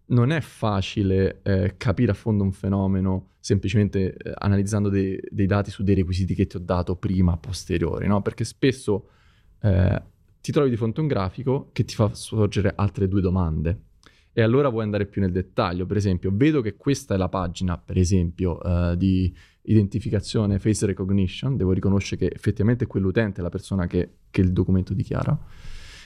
non 0.05 0.31
è 0.31 0.39
facile 0.39 1.41
eh, 1.43 1.73
capire 1.75 2.11
a 2.11 2.15
fondo 2.15 2.43
un 2.43 2.53
fenomeno 2.53 3.31
semplicemente 3.41 4.15
eh, 4.15 4.31
analizzando 4.33 4.87
dei, 4.87 5.19
dei, 5.29 5.45
dati 5.45 5.71
su 5.71 5.83
dei 5.83 5.95
requisiti 5.95 6.33
che 6.33 6.47
ti 6.47 6.55
ho 6.55 6.61
dato 6.61 6.95
prima, 6.95 7.35
posteriori, 7.35 8.07
no? 8.07 8.21
Perché 8.21 8.45
spesso... 8.45 9.09
Eh, 9.59 10.09
ti 10.41 10.51
trovi 10.51 10.69
di 10.69 10.75
fronte 10.75 10.99
a 10.99 11.03
un 11.03 11.07
grafico 11.07 11.69
che 11.71 11.85
ti 11.85 11.93
fa 11.93 12.13
sorgere 12.13 12.73
altre 12.75 13.07
due 13.07 13.21
domande. 13.21 13.83
E 14.33 14.41
allora 14.41 14.69
vuoi 14.69 14.83
andare 14.83 15.05
più 15.05 15.21
nel 15.21 15.31
dettaglio. 15.31 15.85
Per 15.85 15.97
esempio, 15.97 16.31
vedo 16.33 16.61
che 16.61 16.75
questa 16.75 17.13
è 17.13 17.17
la 17.17 17.29
pagina, 17.29 17.77
per 17.77 17.97
esempio, 17.97 18.57
uh, 18.57 18.95
di 18.95 19.33
identificazione 19.63 20.57
face 20.57 20.85
recognition. 20.85 21.57
Devo 21.57 21.73
riconoscere 21.73 22.27
che 22.27 22.33
effettivamente 22.33 22.87
quell'utente 22.87 23.41
è 23.41 23.43
la 23.43 23.49
persona 23.49 23.87
che, 23.87 24.09
che 24.29 24.41
il 24.41 24.51
documento 24.51 24.93
dichiara. 24.93 25.37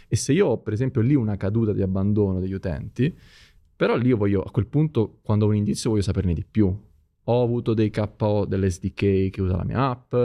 E 0.07 0.15
se 0.15 0.33
io 0.33 0.47
ho, 0.47 0.57
per 0.57 0.73
esempio, 0.73 1.01
lì 1.01 1.15
una 1.15 1.37
caduta 1.37 1.71
di 1.71 1.81
abbandono 1.81 2.39
degli 2.39 2.53
utenti, 2.53 3.15
però 3.75 3.95
lì 3.95 4.07
io 4.07 4.17
voglio, 4.17 4.41
a 4.41 4.51
quel 4.51 4.67
punto, 4.67 5.19
quando 5.21 5.45
ho 5.45 5.49
un 5.49 5.55
indizio, 5.55 5.91
voglio 5.91 6.01
saperne 6.01 6.33
di 6.33 6.43
più 6.49 6.75
ho 7.25 7.43
avuto 7.43 7.73
dei 7.73 7.89
KO 7.89 8.45
dell'SDK 8.45 9.29
che 9.29 9.41
usa 9.41 9.57
la 9.57 9.63
mia 9.63 9.89
app, 9.89 10.15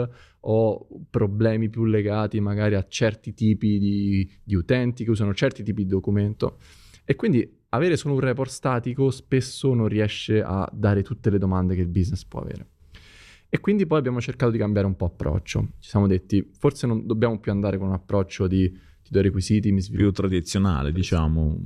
ho 0.41 0.87
problemi 1.09 1.69
più 1.69 1.85
legati 1.85 2.39
magari 2.39 2.75
a 2.75 2.85
certi 2.87 3.33
tipi 3.33 3.79
di, 3.79 4.31
di, 4.43 4.55
utenti 4.55 5.03
che 5.03 5.11
usano 5.11 5.33
certi 5.33 5.63
tipi 5.63 5.83
di 5.83 5.89
documento. 5.89 6.57
E 7.05 7.15
quindi 7.15 7.59
avere 7.69 7.97
solo 7.97 8.15
un 8.15 8.19
report 8.19 8.49
statico 8.49 9.09
spesso 9.09 9.73
non 9.73 9.87
riesce 9.87 10.41
a 10.41 10.69
dare 10.71 11.01
tutte 11.01 11.29
le 11.29 11.37
domande 11.37 11.75
che 11.75 11.81
il 11.81 11.87
business 11.87 12.23
può 12.25 12.41
avere. 12.41 12.67
E 13.49 13.59
quindi 13.59 13.85
poi 13.85 13.99
abbiamo 13.99 14.21
cercato 14.21 14.51
di 14.51 14.57
cambiare 14.57 14.87
un 14.87 14.95
po' 14.95 15.05
approccio. 15.05 15.71
Ci 15.79 15.89
siamo 15.89 16.07
detti, 16.07 16.51
forse 16.57 16.87
non 16.87 17.05
dobbiamo 17.05 17.39
più 17.39 17.51
andare 17.51 17.77
con 17.77 17.87
un 17.87 17.93
approccio 17.93 18.47
di 18.47 18.69
ti 18.69 19.09
do 19.09 19.19
i 19.19 19.23
requisiti, 19.23 19.71
mi 19.71 19.81
sviluppo. 19.81 20.11
Più 20.11 20.13
tradizionale, 20.13 20.91
diciamo, 20.91 21.59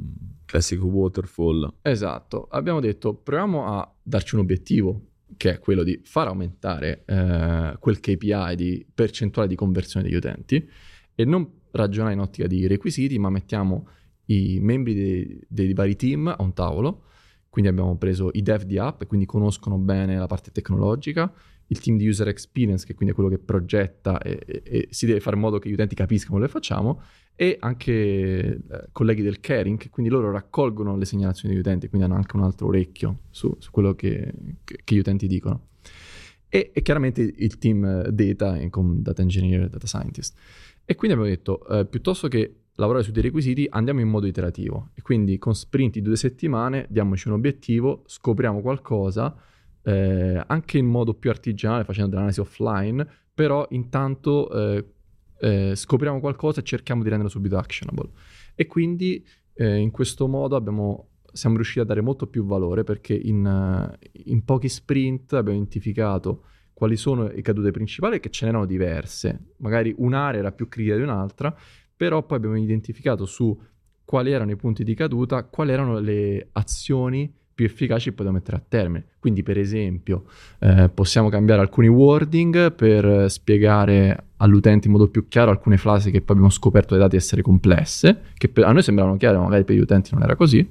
classico 0.45 0.85
waterfall. 0.85 1.73
Esatto. 1.81 2.47
Abbiamo 2.49 2.79
detto, 2.79 3.13
proviamo 3.13 3.65
a 3.67 3.93
darci 4.01 4.35
un 4.35 4.41
obiettivo 4.41 5.01
che 5.37 5.53
è 5.53 5.59
quello 5.59 5.83
di 5.83 5.99
far 6.03 6.27
aumentare 6.27 7.03
eh, 7.05 7.75
quel 7.79 7.99
KPI 7.99 8.55
di 8.55 8.85
percentuale 8.93 9.47
di 9.47 9.55
conversione 9.55 10.05
degli 10.05 10.15
utenti. 10.15 10.67
E 11.15 11.25
non 11.25 11.49
ragionare 11.71 12.13
in 12.13 12.19
ottica 12.19 12.47
di 12.47 12.67
requisiti, 12.67 13.17
ma 13.19 13.29
mettiamo 13.29 13.87
i 14.25 14.59
membri 14.59 14.93
dei, 14.93 15.39
dei 15.47 15.73
vari 15.73 15.95
team 15.95 16.27
a 16.27 16.41
un 16.41 16.53
tavolo. 16.53 17.03
Quindi 17.49 17.71
abbiamo 17.71 17.95
preso 17.97 18.31
i 18.33 18.41
dev 18.41 18.63
di 18.63 18.77
app, 18.77 19.03
quindi 19.05 19.25
conoscono 19.25 19.77
bene 19.77 20.17
la 20.17 20.27
parte 20.27 20.51
tecnologica, 20.51 21.31
il 21.67 21.79
team 21.79 21.97
di 21.97 22.07
user 22.07 22.27
experience, 22.27 22.85
che 22.85 22.93
quindi 22.93 23.13
è 23.13 23.15
quello 23.15 23.29
che 23.29 23.39
progetta 23.39 24.19
e, 24.19 24.41
e, 24.45 24.61
e 24.65 24.87
si 24.89 25.05
deve 25.05 25.21
fare 25.21 25.37
in 25.37 25.41
modo 25.41 25.57
che 25.57 25.69
gli 25.69 25.73
utenti 25.73 25.95
capiscano 25.95 26.33
quello 26.33 26.47
che 26.47 26.51
facciamo, 26.51 27.01
e 27.35 27.57
anche 27.59 27.91
eh, 27.93 28.59
colleghi 28.91 29.21
del 29.21 29.39
caring, 29.39 29.89
quindi 29.89 30.11
loro 30.11 30.31
raccolgono 30.31 30.95
le 30.95 31.05
segnalazioni 31.05 31.53
degli 31.53 31.63
utenti, 31.63 31.89
quindi 31.89 32.07
hanno 32.07 32.15
anche 32.15 32.35
un 32.37 32.43
altro 32.43 32.67
orecchio 32.67 33.19
su, 33.29 33.53
su 33.59 33.71
quello 33.71 33.93
che, 33.93 34.31
che, 34.63 34.79
che, 34.83 34.95
gli 34.95 34.99
utenti 34.99 35.27
dicono. 35.27 35.67
E, 36.47 36.71
e, 36.73 36.81
chiaramente 36.81 37.21
il 37.21 37.57
team 37.57 38.07
data, 38.07 38.69
con 38.69 39.01
data 39.01 39.21
engineer 39.21 39.63
e 39.63 39.69
data 39.69 39.85
scientist. 39.85 40.37
E 40.85 40.95
quindi 40.95 41.17
abbiamo 41.17 41.35
detto, 41.35 41.67
eh, 41.67 41.85
piuttosto 41.85 42.27
che 42.29 42.59
lavorare 42.75 43.03
su 43.03 43.11
dei 43.11 43.23
requisiti, 43.23 43.67
andiamo 43.69 43.99
in 43.99 44.07
modo 44.07 44.27
iterativo. 44.27 44.91
E 44.93 45.01
quindi 45.01 45.37
con 45.37 45.55
sprint 45.55 45.93
di 45.93 46.01
due 46.01 46.15
settimane 46.15 46.85
diamoci 46.89 47.27
un 47.27 47.33
obiettivo, 47.33 48.03
scopriamo 48.05 48.61
qualcosa, 48.61 49.35
eh, 49.83 50.41
anche 50.47 50.77
in 50.77 50.85
modo 50.85 51.13
più 51.13 51.29
artigianale, 51.29 51.83
facendo 51.83 52.11
dell'analisi 52.11 52.39
offline, 52.39 53.05
però 53.33 53.65
intanto 53.69 54.49
eh, 54.49 54.85
eh, 55.39 55.73
scopriamo 55.75 56.19
qualcosa 56.19 56.61
e 56.61 56.63
cerchiamo 56.63 57.03
di 57.03 57.09
renderlo 57.09 57.31
subito 57.31 57.57
actionable. 57.57 58.09
E 58.55 58.67
quindi 58.67 59.25
eh, 59.53 59.77
in 59.77 59.91
questo 59.91 60.27
modo 60.27 60.55
abbiamo, 60.55 61.09
siamo 61.31 61.55
riusciti 61.55 61.79
a 61.79 61.83
dare 61.83 62.01
molto 62.01 62.27
più 62.27 62.45
valore 62.45 62.83
perché 62.83 63.13
in, 63.13 63.45
uh, 63.45 64.07
in 64.25 64.43
pochi 64.43 64.69
sprint 64.69 65.33
abbiamo 65.33 65.57
identificato 65.57 66.45
quali 66.73 66.97
sono 66.97 67.27
le 67.27 67.41
cadute 67.41 67.71
principali, 67.71 68.19
che 68.19 68.29
ce 68.29 68.45
n'erano 68.45 68.65
diverse. 68.65 69.53
Magari 69.57 69.93
un'area 69.97 70.39
era 70.39 70.51
più 70.51 70.67
critica 70.67 70.97
di 70.97 71.03
un'altra, 71.03 71.55
però 71.95 72.25
poi 72.25 72.37
abbiamo 72.37 72.57
identificato 72.57 73.25
su 73.25 73.57
quali 74.03 74.31
erano 74.31 74.51
i 74.51 74.55
punti 74.57 74.83
di 74.83 74.93
caduta, 74.93 75.45
quali 75.45 75.71
erano 75.71 75.99
le 75.99 76.49
azioni 76.51 77.33
più 77.55 77.65
efficaci 77.65 78.11
poi 78.11 78.25
da 78.25 78.31
mettere 78.33 78.57
a 78.57 78.61
termine. 78.67 79.05
Quindi, 79.17 79.41
per 79.41 79.57
esempio, 79.57 80.25
eh, 80.59 80.89
possiamo 80.93 81.29
cambiare 81.29 81.61
alcuni 81.61 81.87
wording 81.87 82.73
per 82.73 83.31
spiegare 83.31 84.25
all'utente 84.37 84.87
in 84.87 84.93
modo 84.93 85.07
più 85.07 85.29
chiaro 85.29 85.51
alcune 85.51 85.77
frasi 85.77 86.11
che 86.11 86.19
poi 86.19 86.35
abbiamo 86.35 86.51
scoperto 86.51 86.93
dai 86.93 87.03
dati 87.03 87.15
essere 87.15 87.41
complesse, 87.41 88.23
che 88.37 88.49
per, 88.49 88.65
a 88.65 88.73
noi 88.73 88.83
sembravano 88.83 89.15
chiare, 89.15 89.37
ma 89.37 89.43
magari 89.43 89.63
per 89.63 89.75
gli 89.77 89.79
utenti 89.79 90.09
non 90.13 90.23
era 90.23 90.35
così. 90.35 90.69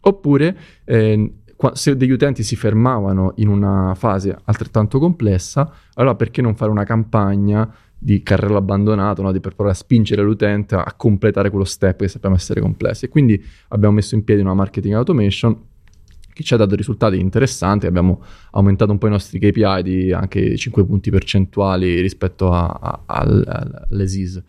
Oppure, 0.00 0.56
eh, 0.84 1.32
se 1.72 1.96
degli 1.96 2.10
utenti 2.10 2.42
si 2.42 2.54
fermavano 2.54 3.32
in 3.36 3.48
una 3.48 3.94
fase 3.96 4.36
altrettanto 4.44 4.98
complessa, 4.98 5.72
allora 5.94 6.14
perché 6.14 6.42
non 6.42 6.54
fare 6.54 6.70
una 6.70 6.84
campagna 6.84 7.74
di 7.96 8.22
carrello 8.22 8.58
abbandonato, 8.58 9.22
no? 9.22 9.32
di 9.32 9.40
per 9.40 9.54
provare 9.54 9.74
a 9.74 9.80
spingere 9.80 10.22
l'utente 10.22 10.74
a 10.74 10.92
completare 10.94 11.48
quello 11.48 11.64
step 11.64 12.00
che 12.00 12.08
sappiamo 12.08 12.34
essere 12.34 12.60
complesso. 12.60 13.06
E 13.06 13.08
quindi 13.08 13.42
abbiamo 13.68 13.94
messo 13.94 14.14
in 14.14 14.22
piedi 14.24 14.42
una 14.42 14.52
marketing 14.52 14.92
automation 14.92 15.72
che 16.34 16.42
ci 16.42 16.52
ha 16.52 16.56
dato 16.58 16.74
risultati 16.74 17.18
interessanti, 17.18 17.86
abbiamo 17.86 18.22
aumentato 18.50 18.90
un 18.90 18.98
po' 18.98 19.06
i 19.06 19.10
nostri 19.10 19.38
KPI 19.38 19.82
di 19.82 20.12
anche 20.12 20.56
5 20.56 20.84
punti 20.84 21.10
percentuali 21.10 22.00
rispetto 22.00 22.52
a, 22.52 22.66
a, 22.66 23.02
a, 23.06 23.86
alle 23.88 24.06
SIS. 24.06 24.42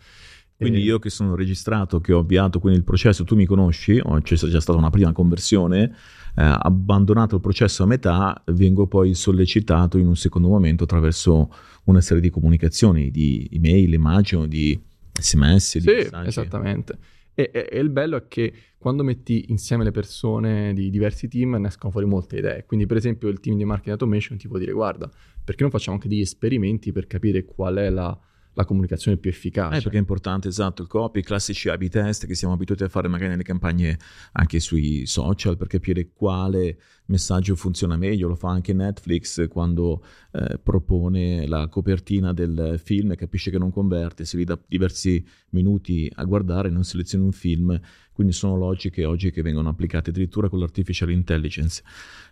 Quindi 0.58 0.80
io 0.80 0.98
che 0.98 1.10
sono 1.10 1.34
registrato, 1.34 2.00
che 2.00 2.12
ho 2.14 2.20
avviato 2.20 2.58
quindi 2.60 2.78
il 2.78 2.84
processo, 2.84 3.24
tu 3.24 3.36
mi 3.36 3.44
conosci, 3.44 4.02
c'è 4.22 4.34
già 4.34 4.60
stata 4.60 4.78
una 4.78 4.90
prima 4.90 5.12
conversione, 5.12 5.94
eh, 6.34 6.42
abbandonato 6.42 7.36
il 7.36 7.40
processo 7.42 7.82
a 7.82 7.86
metà, 7.86 8.42
vengo 8.46 8.86
poi 8.86 9.14
sollecitato 9.14 9.98
in 9.98 10.06
un 10.06 10.16
secondo 10.16 10.48
momento 10.48 10.84
attraverso 10.84 11.52
una 11.84 12.00
serie 12.00 12.22
di 12.22 12.30
comunicazioni, 12.30 13.10
di 13.10 13.48
email, 13.52 13.92
immagino, 13.92 14.46
di 14.46 14.80
sms, 15.12 15.74
di 15.74 15.80
sì, 15.80 15.86
messaggi. 15.88 16.28
esattamente. 16.28 16.98
E, 17.38 17.50
e, 17.52 17.68
e, 17.70 17.78
il 17.78 17.90
bello 17.90 18.16
è 18.16 18.28
che 18.28 18.50
quando 18.78 19.04
metti 19.04 19.44
insieme 19.48 19.84
le 19.84 19.90
persone 19.90 20.72
di 20.72 20.88
diversi 20.88 21.28
team 21.28 21.56
ne 21.56 21.68
escono 21.68 21.92
fuori 21.92 22.06
molte 22.06 22.38
idee. 22.38 22.64
Quindi, 22.64 22.86
per 22.86 22.96
esempio, 22.96 23.28
il 23.28 23.40
team 23.40 23.58
di 23.58 23.64
marketing 23.66 23.92
automation 23.92 24.38
ti 24.38 24.48
può 24.48 24.56
dire: 24.56 24.72
guarda, 24.72 25.10
perché 25.44 25.60
non 25.60 25.70
facciamo 25.70 25.96
anche 25.96 26.08
degli 26.08 26.22
esperimenti 26.22 26.92
per 26.92 27.06
capire 27.06 27.44
qual 27.44 27.76
è 27.76 27.90
la 27.90 28.18
la 28.56 28.64
comunicazione 28.64 29.18
più 29.18 29.30
efficace. 29.30 29.78
Eh, 29.78 29.82
perché 29.82 29.96
è 29.96 30.00
importante, 30.00 30.48
esatto, 30.48 30.82
il 30.82 30.88
copy, 30.88 31.20
i 31.20 31.22
classici 31.22 31.68
A-B 31.68 31.88
test 31.88 32.26
che 32.26 32.34
siamo 32.34 32.54
abituati 32.54 32.84
a 32.84 32.88
fare 32.88 33.06
magari 33.06 33.30
nelle 33.30 33.42
campagne 33.42 33.98
anche 34.32 34.60
sui 34.60 35.04
social 35.04 35.58
per 35.58 35.66
capire 35.66 36.10
quale 36.12 36.78
messaggio 37.06 37.54
funziona 37.54 37.96
meglio. 37.96 38.28
Lo 38.28 38.34
fa 38.34 38.48
anche 38.48 38.72
Netflix 38.72 39.46
quando 39.48 40.02
eh, 40.32 40.58
propone 40.58 41.46
la 41.46 41.68
copertina 41.68 42.32
del 42.32 42.80
film 42.82 43.12
e 43.12 43.16
capisce 43.16 43.50
che 43.50 43.58
non 43.58 43.70
converte, 43.70 44.24
se 44.24 44.38
li 44.38 44.44
dà 44.44 44.58
diversi 44.66 45.22
minuti 45.50 46.10
a 46.14 46.24
guardare, 46.24 46.70
non 46.70 46.82
seleziona 46.82 47.24
un 47.24 47.32
film. 47.32 47.78
Quindi 48.10 48.32
sono 48.32 48.56
logiche 48.56 49.04
oggi 49.04 49.30
che 49.30 49.42
vengono 49.42 49.68
applicate 49.68 50.08
addirittura 50.08 50.48
con 50.48 50.58
l'artificial 50.58 51.10
intelligence. 51.10 51.82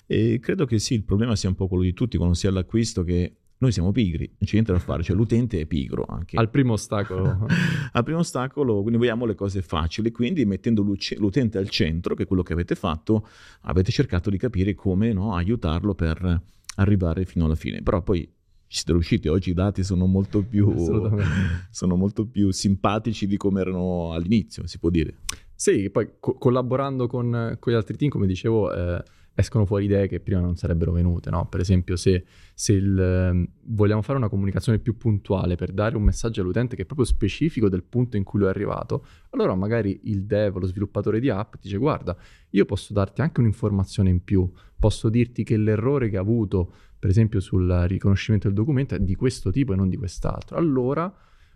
E 0.06 0.38
credo 0.40 0.64
che 0.64 0.78
sì, 0.78 0.94
il 0.94 1.04
problema 1.04 1.36
sia 1.36 1.50
un 1.50 1.54
po' 1.54 1.68
quello 1.68 1.82
di 1.82 1.92
tutti 1.92 2.16
quando 2.16 2.34
si 2.34 2.46
è 2.46 2.48
all'acquisto 2.48 3.04
che 3.04 3.36
noi 3.64 3.72
siamo 3.72 3.92
pigri, 3.92 4.26
non 4.26 4.38
c'è 4.40 4.52
niente 4.52 4.72
da 4.72 4.78
fare, 4.78 5.02
cioè 5.02 5.16
l'utente 5.16 5.60
è 5.60 5.66
pigro 5.66 6.04
anche. 6.06 6.36
Al 6.36 6.50
primo 6.50 6.74
ostacolo. 6.74 7.46
al 7.92 8.04
primo 8.04 8.18
ostacolo, 8.18 8.80
quindi 8.82 8.98
vogliamo 8.98 9.24
le 9.24 9.34
cose 9.34 9.62
facili, 9.62 10.12
quindi 10.12 10.44
mettendo 10.44 10.82
l'utente 10.82 11.58
al 11.58 11.68
centro, 11.70 12.14
che 12.14 12.24
è 12.24 12.26
quello 12.26 12.42
che 12.42 12.52
avete 12.52 12.74
fatto, 12.74 13.26
avete 13.62 13.90
cercato 13.90 14.30
di 14.30 14.36
capire 14.36 14.74
come 14.74 15.12
no, 15.12 15.34
aiutarlo 15.34 15.94
per 15.94 16.42
arrivare 16.76 17.24
fino 17.24 17.46
alla 17.46 17.54
fine. 17.54 17.82
Però 17.82 18.02
poi 18.02 18.20
ci 18.20 18.76
siete 18.76 18.92
riusciti, 18.92 19.28
oggi 19.28 19.50
i 19.50 19.54
dati 19.54 19.82
sono 19.82 20.06
molto 20.06 20.42
più, 20.42 20.74
sono 21.70 21.96
molto 21.96 22.26
più 22.26 22.50
simpatici 22.50 23.26
di 23.26 23.36
come 23.36 23.60
erano 23.60 24.12
all'inizio, 24.12 24.66
si 24.66 24.78
può 24.78 24.90
dire. 24.90 25.14
Sì, 25.54 25.88
poi 25.88 26.10
co- 26.20 26.34
collaborando 26.34 27.06
con, 27.06 27.56
con, 27.58 27.72
gli 27.72 27.76
altri 27.76 27.96
team, 27.96 28.10
come 28.10 28.26
dicevo, 28.26 28.72
eh, 28.74 29.02
escono 29.34 29.66
fuori 29.66 29.86
idee 29.86 30.06
che 30.06 30.20
prima 30.20 30.40
non 30.40 30.56
sarebbero 30.56 30.92
venute, 30.92 31.28
no? 31.30 31.46
Per 31.48 31.60
esempio 31.60 31.96
se, 31.96 32.24
se 32.54 32.72
il, 32.72 32.98
ehm, 32.98 33.46
vogliamo 33.64 34.00
fare 34.02 34.18
una 34.18 34.28
comunicazione 34.28 34.78
più 34.78 34.96
puntuale 34.96 35.56
per 35.56 35.72
dare 35.72 35.96
un 35.96 36.02
messaggio 36.02 36.40
all'utente 36.40 36.76
che 36.76 36.82
è 36.82 36.84
proprio 36.84 37.06
specifico 37.06 37.68
del 37.68 37.82
punto 37.82 38.16
in 38.16 38.22
cui 38.22 38.38
lui 38.38 38.48
è 38.48 38.50
arrivato, 38.50 39.04
allora 39.30 39.54
magari 39.54 40.00
il 40.04 40.24
dev, 40.24 40.56
lo 40.58 40.66
sviluppatore 40.66 41.18
di 41.18 41.30
app 41.30 41.54
dice 41.60 41.76
guarda, 41.76 42.16
io 42.50 42.64
posso 42.64 42.92
darti 42.92 43.20
anche 43.20 43.40
un'informazione 43.40 44.08
in 44.08 44.22
più, 44.22 44.48
posso 44.78 45.08
dirti 45.08 45.42
che 45.42 45.56
l'errore 45.56 46.08
che 46.08 46.16
ha 46.16 46.20
avuto, 46.20 46.72
per 46.98 47.10
esempio 47.10 47.40
sul 47.40 47.68
riconoscimento 47.88 48.46
del 48.46 48.56
documento, 48.56 48.94
è 48.94 49.00
di 49.00 49.16
questo 49.16 49.50
tipo 49.50 49.72
e 49.72 49.76
non 49.76 49.88
di 49.88 49.96
quest'altro. 49.96 50.56
Allora 50.56 51.12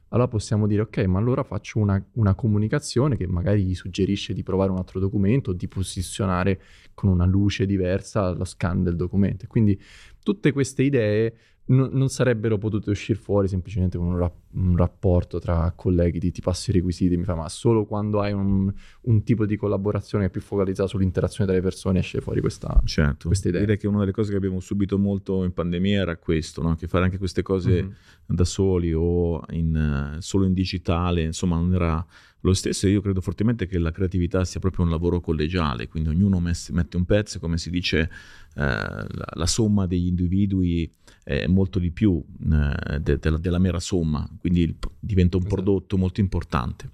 allora 0.09 0.29
possiamo 0.29 0.67
dire 0.67 0.83
ok, 0.83 0.99
ma 1.05 1.19
allora 1.19 1.43
faccio 1.43 1.79
una, 1.79 2.03
una, 2.13 2.35
comunicazione 2.35 3.17
che 3.17 3.27
magari 3.27 3.65
gli 3.65 3.75
suggerisce 3.75 4.33
di 4.33 4.43
provare 4.43 4.71
un 4.71 4.79
altro 4.79 5.01
documento, 5.01 5.53
di 5.53 5.69
posizionare 5.69 6.61
con 6.95 7.11
una 7.11 7.27
luce 7.27 7.67
diversa 7.67 8.31
lo 8.31 8.45
scan 8.45 8.83
del 8.83 8.97
documento. 8.97 9.47
Quindi 9.47 9.79
tutte 10.23 10.53
queste 10.53 10.83
idee 10.83 11.35
no, 11.69 11.89
non 11.91 12.09
sarebbero 12.09 12.59
potute 12.59 12.91
uscire 12.91 13.19
fuori 13.19 13.49
semplicemente 13.49 13.99
con 13.99 14.09
un, 14.09 14.19
rap- 14.19 14.53
un, 14.53 14.77
rapporto 14.77 15.39
tra 15.39 15.73
colleghi 15.75 16.19
di 16.19 16.31
ti 16.31 16.41
passo 16.41 16.71
i 16.71 16.75
requisiti, 16.75 17.17
mi 17.17 17.25
fa 17.25 17.35
ma 17.35 17.49
solo 17.49 17.85
quando 17.85 18.21
hai 18.21 18.33
un, 18.33 18.73
un, 19.03 19.23
tipo 19.23 19.47
di 19.47 19.57
collaborazione 19.57 20.25
che 20.25 20.31
è 20.31 20.33
più 20.33 20.41
focalizzata 20.41 20.89
sull'interazione 20.89 21.47
tra 21.47 21.59
le 21.59 21.63
persone 21.63 21.99
esce 21.99 22.21
fuori 22.21 22.41
questa, 22.41 22.81
certo. 22.85 23.29
questa 23.29 23.49
idea. 23.49 23.61
Direi 23.61 23.79
che 23.79 23.87
una 23.87 24.01
delle 24.01 24.13
cose 24.13 24.31
che 24.31 24.37
abbiamo 24.37 24.61
subito 24.61 24.99
molto 24.99 25.45
in 25.45 25.53
pandemia 25.53 26.01
era 26.01 26.17
questo, 26.17 26.63
no? 26.63 26.75
che 26.77 26.89
fare 26.89 27.05
anche 27.05 27.19
queste 27.19 27.43
cose 27.43 27.83
mm-hmm. 27.83 27.93
da 28.27 28.45
soli 28.45 28.93
o 28.95 29.43
in, 29.51 30.17
solo 30.21 30.47
in 30.47 30.53
digitale, 30.53 31.23
insomma 31.23 31.57
non 31.57 31.75
era 31.75 32.07
lo 32.43 32.55
stesso 32.55 32.87
io 32.87 33.01
credo 33.01 33.21
fortemente 33.21 33.67
che 33.67 33.79
la 33.79 33.91
creatività 33.91 34.45
sia 34.45 34.61
proprio 34.61 34.85
un 34.85 34.91
lavoro 34.91 35.21
collegiale, 35.21 35.89
quindi 35.89 36.11
ognuno 36.11 36.39
messe, 36.39 36.73
mette 36.73 36.97
un 36.97 37.05
pezzo, 37.05 37.41
come 37.41 37.59
si 37.59 37.69
dice, 37.69 38.11
eh, 38.55 38.63
la, 38.63 39.29
la, 39.33 39.47
somma 39.47 39.87
degli 39.87 40.07
individui 40.07 40.91
è 41.29 41.47
molto 41.47 41.79
di 41.79 41.91
più 41.91 42.25
eh, 42.51 43.01
de, 43.01 43.19
de, 43.19 43.39
della 43.39 43.59
mera 43.59 43.81
somma, 43.81 44.27
quindi 44.41 44.75
diventa 44.99 45.37
un 45.37 45.43
esatto. 45.43 45.63
prodotto 45.63 45.99
molto 45.99 46.21
importante. 46.21 46.93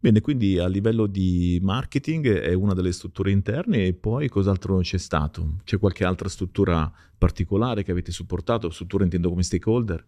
Bene, 0.00 0.20
quindi 0.20 0.58
a 0.58 0.66
livello 0.66 1.06
di 1.06 1.60
marketing 1.62 2.28
è 2.30 2.52
una 2.52 2.74
delle 2.74 2.90
strutture 2.90 3.30
interne 3.30 3.86
e 3.86 3.92
poi 3.94 4.28
cos'altro 4.28 4.78
c'è 4.78 4.98
stato? 4.98 5.58
C'è 5.62 5.78
qualche 5.78 6.04
altra 6.04 6.28
struttura 6.28 6.92
particolare 7.16 7.84
che 7.84 7.92
avete 7.92 8.10
supportato? 8.10 8.70
Struttura 8.70 9.04
intendo 9.04 9.28
come 9.28 9.44
stakeholder? 9.44 10.04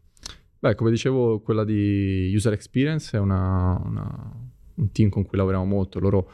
Beh, 0.58 0.74
come 0.74 0.90
dicevo, 0.90 1.38
quella 1.40 1.64
di 1.64 2.32
User 2.34 2.52
Experience 2.52 3.16
è 3.16 3.20
una, 3.20 3.80
una, 3.84 4.32
un 4.74 4.90
team 4.90 5.08
con 5.08 5.24
cui 5.24 5.38
lavoriamo 5.38 5.66
molto. 5.66 6.00
Loro 6.00 6.30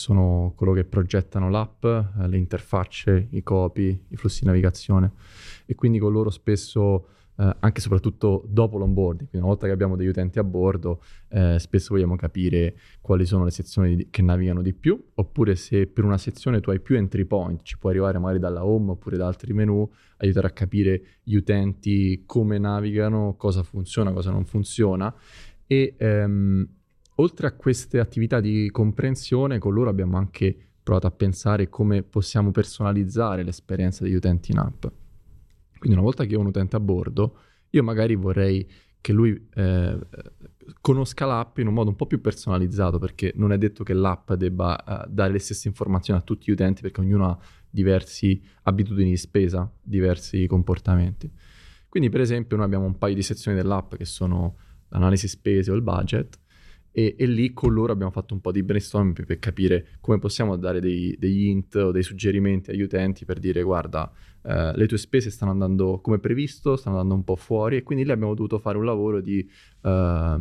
sono 0.00 0.54
coloro 0.56 0.76
che 0.76 0.84
progettano 0.84 1.50
l'app, 1.50 1.84
eh, 1.84 2.26
le 2.26 2.38
interfacce, 2.38 3.28
i 3.30 3.42
copy, 3.42 4.06
i 4.08 4.16
flussi 4.16 4.40
di 4.40 4.46
navigazione 4.46 5.12
e 5.66 5.74
quindi 5.74 5.98
con 5.98 6.10
loro 6.10 6.30
spesso 6.30 7.06
eh, 7.36 7.56
anche 7.60 7.78
e 7.78 7.80
soprattutto 7.82 8.42
dopo 8.48 8.78
l'onboarding. 8.78 9.28
Quindi 9.28 9.46
una 9.46 9.48
volta 9.48 9.66
che 9.66 9.72
abbiamo 9.72 9.96
degli 9.96 10.06
utenti 10.06 10.38
a 10.38 10.44
bordo, 10.44 11.02
eh, 11.28 11.58
spesso 11.58 11.92
vogliamo 11.92 12.16
capire 12.16 12.76
quali 13.02 13.26
sono 13.26 13.44
le 13.44 13.50
sezioni 13.50 14.08
che 14.08 14.22
navigano 14.22 14.62
di 14.62 14.72
più, 14.72 14.98
oppure 15.14 15.54
se 15.54 15.86
per 15.86 16.04
una 16.04 16.18
sezione 16.18 16.60
tu 16.60 16.70
hai 16.70 16.80
più 16.80 16.96
entry 16.96 17.26
point, 17.26 17.62
ci 17.62 17.78
puoi 17.78 17.92
arrivare 17.92 18.18
magari 18.18 18.38
dalla 18.38 18.64
home 18.64 18.92
oppure 18.92 19.18
da 19.18 19.26
altri 19.26 19.52
menu, 19.52 19.88
aiutare 20.18 20.46
a 20.46 20.50
capire 20.50 21.02
gli 21.22 21.34
utenti 21.34 22.22
come 22.24 22.58
navigano, 22.58 23.34
cosa 23.36 23.62
funziona, 23.62 24.12
cosa 24.12 24.30
non 24.30 24.46
funziona. 24.46 25.14
E 25.66 25.94
ehm, 25.98 26.68
oltre 27.20 27.46
a 27.46 27.52
queste 27.52 27.98
attività 27.98 28.40
di 28.40 28.70
comprensione, 28.70 29.58
con 29.58 29.74
loro 29.74 29.90
abbiamo 29.90 30.16
anche 30.16 30.56
provato 30.82 31.06
a 31.06 31.10
pensare 31.10 31.68
come 31.68 32.02
possiamo 32.02 32.50
personalizzare 32.50 33.42
l'esperienza 33.42 34.02
degli 34.02 34.14
utenti 34.14 34.50
in 34.52 34.58
app. 34.58 34.86
Quindi 35.78 35.96
una 35.96 36.06
volta 36.06 36.24
che 36.24 36.34
ho 36.34 36.40
un 36.40 36.46
utente 36.46 36.76
a 36.76 36.80
bordo, 36.80 37.36
io 37.70 37.82
magari 37.82 38.14
vorrei 38.14 38.68
che 39.00 39.12
lui 39.12 39.48
eh, 39.54 39.98
conosca 40.80 41.24
l'app 41.24 41.58
in 41.58 41.68
un 41.68 41.74
modo 41.74 41.90
un 41.90 41.96
po' 41.96 42.06
più 42.06 42.20
personalizzato, 42.20 42.98
perché 42.98 43.32
non 43.36 43.52
è 43.52 43.58
detto 43.58 43.84
che 43.84 43.94
l'app 43.94 44.32
debba 44.32 44.82
uh, 44.86 45.10
dare 45.10 45.32
le 45.32 45.38
stesse 45.38 45.68
informazioni 45.68 46.18
a 46.20 46.22
tutti 46.22 46.50
gli 46.50 46.52
utenti, 46.52 46.82
perché 46.82 47.00
ognuno 47.00 47.30
ha 47.30 47.38
diverse 47.68 48.40
abitudini 48.62 49.10
di 49.10 49.16
spesa, 49.16 49.70
diversi 49.80 50.46
comportamenti. 50.46 51.30
Quindi, 51.88 52.08
per 52.08 52.20
esempio, 52.20 52.56
noi 52.56 52.66
abbiamo 52.66 52.84
un 52.84 52.98
paio 52.98 53.14
di 53.14 53.22
sezioni 53.22 53.56
dell'app 53.56 53.94
che 53.94 54.04
sono 54.04 54.56
l'analisi 54.88 55.28
spese 55.28 55.70
o 55.70 55.74
il 55.74 55.82
budget, 55.82 56.38
e, 56.92 57.14
e, 57.16 57.26
lì 57.26 57.52
con 57.52 57.72
loro 57.72 57.92
abbiamo 57.92 58.10
fatto 58.10 58.34
un 58.34 58.40
po' 58.40 58.50
di 58.50 58.62
brainstorming 58.62 59.24
per 59.24 59.38
capire 59.38 59.86
come 60.00 60.18
possiamo 60.18 60.56
dare 60.56 60.80
dei, 60.80 61.14
degli 61.18 61.46
hint 61.46 61.74
o 61.76 61.90
dei 61.92 62.02
suggerimenti 62.02 62.70
agli 62.70 62.82
utenti 62.82 63.24
per 63.24 63.38
dire 63.38 63.62
guarda 63.62 64.12
eh, 64.42 64.72
le 64.74 64.86
tue 64.86 64.98
spese 64.98 65.30
stanno 65.30 65.52
andando 65.52 66.00
come 66.00 66.18
previsto, 66.18 66.76
stanno 66.76 66.96
andando 66.96 67.14
un 67.14 67.24
po' 67.24 67.36
fuori 67.36 67.76
e 67.76 67.82
quindi 67.82 68.04
lì 68.04 68.10
abbiamo 68.10 68.34
dovuto 68.34 68.58
fare 68.58 68.78
un 68.78 68.84
lavoro 68.84 69.20
di 69.20 69.48
eh, 69.82 70.36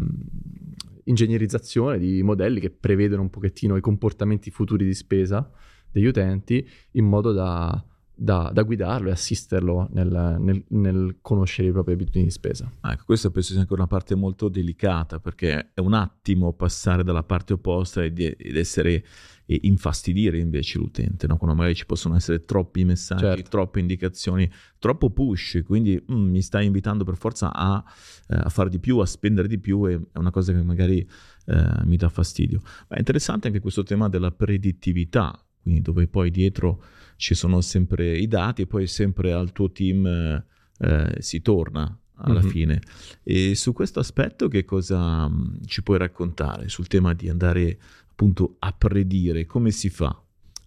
ingegnerizzazione 1.03 1.97
di 1.99 2.23
modelli 2.23 2.59
che 2.59 2.69
prevedono 2.69 3.23
un 3.23 3.29
pochettino 3.29 3.75
i 3.75 3.81
comportamenti 3.81 4.51
futuri 4.51 4.85
di 4.85 4.93
spesa 4.93 5.49
degli 5.91 6.05
utenti 6.05 6.67
in 6.91 7.05
modo 7.05 7.31
da 7.31 7.83
da, 8.19 8.51
da, 8.53 8.63
guidarlo 8.63 9.09
e 9.09 9.11
assisterlo 9.11 9.87
nel, 9.91 10.37
nel, 10.39 10.63
nel, 10.67 11.17
conoscere 11.21 11.67
le 11.67 11.73
proprie 11.73 11.95
abitudini 11.95 12.25
di 12.25 12.31
spesa. 12.31 12.71
Ecco, 12.83 13.03
questa 13.05 13.29
penso 13.29 13.51
sia 13.51 13.61
anche 13.61 13.73
una 13.73 13.87
parte 13.87 14.15
molto 14.15 14.49
delicata 14.49 15.19
perché 15.19 15.71
è 15.73 15.79
un 15.79 15.93
attimo 15.93 16.53
passare 16.53 17.03
dalla 17.03 17.23
parte 17.23 17.53
opposta 17.53 18.03
ed, 18.03 18.19
ed 18.19 18.57
essere 18.57 19.03
e 19.51 19.61
infastidire 19.63 20.37
invece 20.37 20.77
l'utente, 20.77 21.25
no? 21.25 21.35
quando 21.37 21.55
magari 21.55 21.73
ci 21.73 21.87
possono 21.87 22.15
essere 22.15 22.45
troppi 22.45 22.83
messaggi, 22.83 23.23
certo. 23.23 23.49
troppe 23.49 23.79
indicazioni, 23.79 24.47
troppo 24.77 25.09
push, 25.09 25.63
quindi 25.65 25.99
mm, 25.99 26.29
mi 26.29 26.41
stai 26.43 26.67
invitando 26.67 27.03
per 27.03 27.17
forza 27.17 27.51
a, 27.51 27.83
eh, 28.27 28.35
a, 28.35 28.49
fare 28.49 28.69
di 28.69 28.77
più, 28.77 28.99
a 28.99 29.07
spendere 29.07 29.47
di 29.47 29.57
più 29.57 29.89
e 29.89 29.99
è 30.11 30.19
una 30.19 30.29
cosa 30.29 30.53
che 30.53 30.61
magari 30.61 30.99
eh, 31.47 31.65
mi 31.85 31.97
dà 31.97 32.09
fastidio. 32.09 32.59
Ma 32.89 32.97
è 32.97 32.99
interessante 32.99 33.47
anche 33.47 33.59
questo 33.59 33.81
tema 33.81 34.07
della 34.07 34.29
predittività, 34.29 35.43
quindi 35.63 35.81
dove 35.81 36.07
poi 36.07 36.29
dietro 36.29 36.83
ci 37.19 37.35
sono 37.35 37.59
sempre 37.59 38.17
i 38.17 38.29
dati 38.29 38.61
e 38.61 38.65
poi 38.65 38.87
sempre 38.87 39.33
al 39.33 39.51
tuo 39.51 39.73
team 39.73 40.05
eh, 40.05 41.15
si 41.19 41.41
torna 41.41 41.99
alla 42.15 42.39
mm-hmm. 42.39 42.49
fine. 42.49 42.81
E 43.23 43.55
su 43.55 43.73
questo 43.73 43.99
aspetto 43.99 44.47
che 44.47 44.63
cosa 44.63 45.25
um, 45.25 45.59
ci 45.65 45.83
puoi 45.83 45.97
raccontare 45.97 46.69
sul 46.69 46.87
tema 46.87 47.13
di 47.13 47.27
andare 47.27 47.77
appunto 48.09 48.55
a 48.59 48.71
predire? 48.71 49.45
Come 49.45 49.71
si 49.71 49.89
fa? 49.89 50.17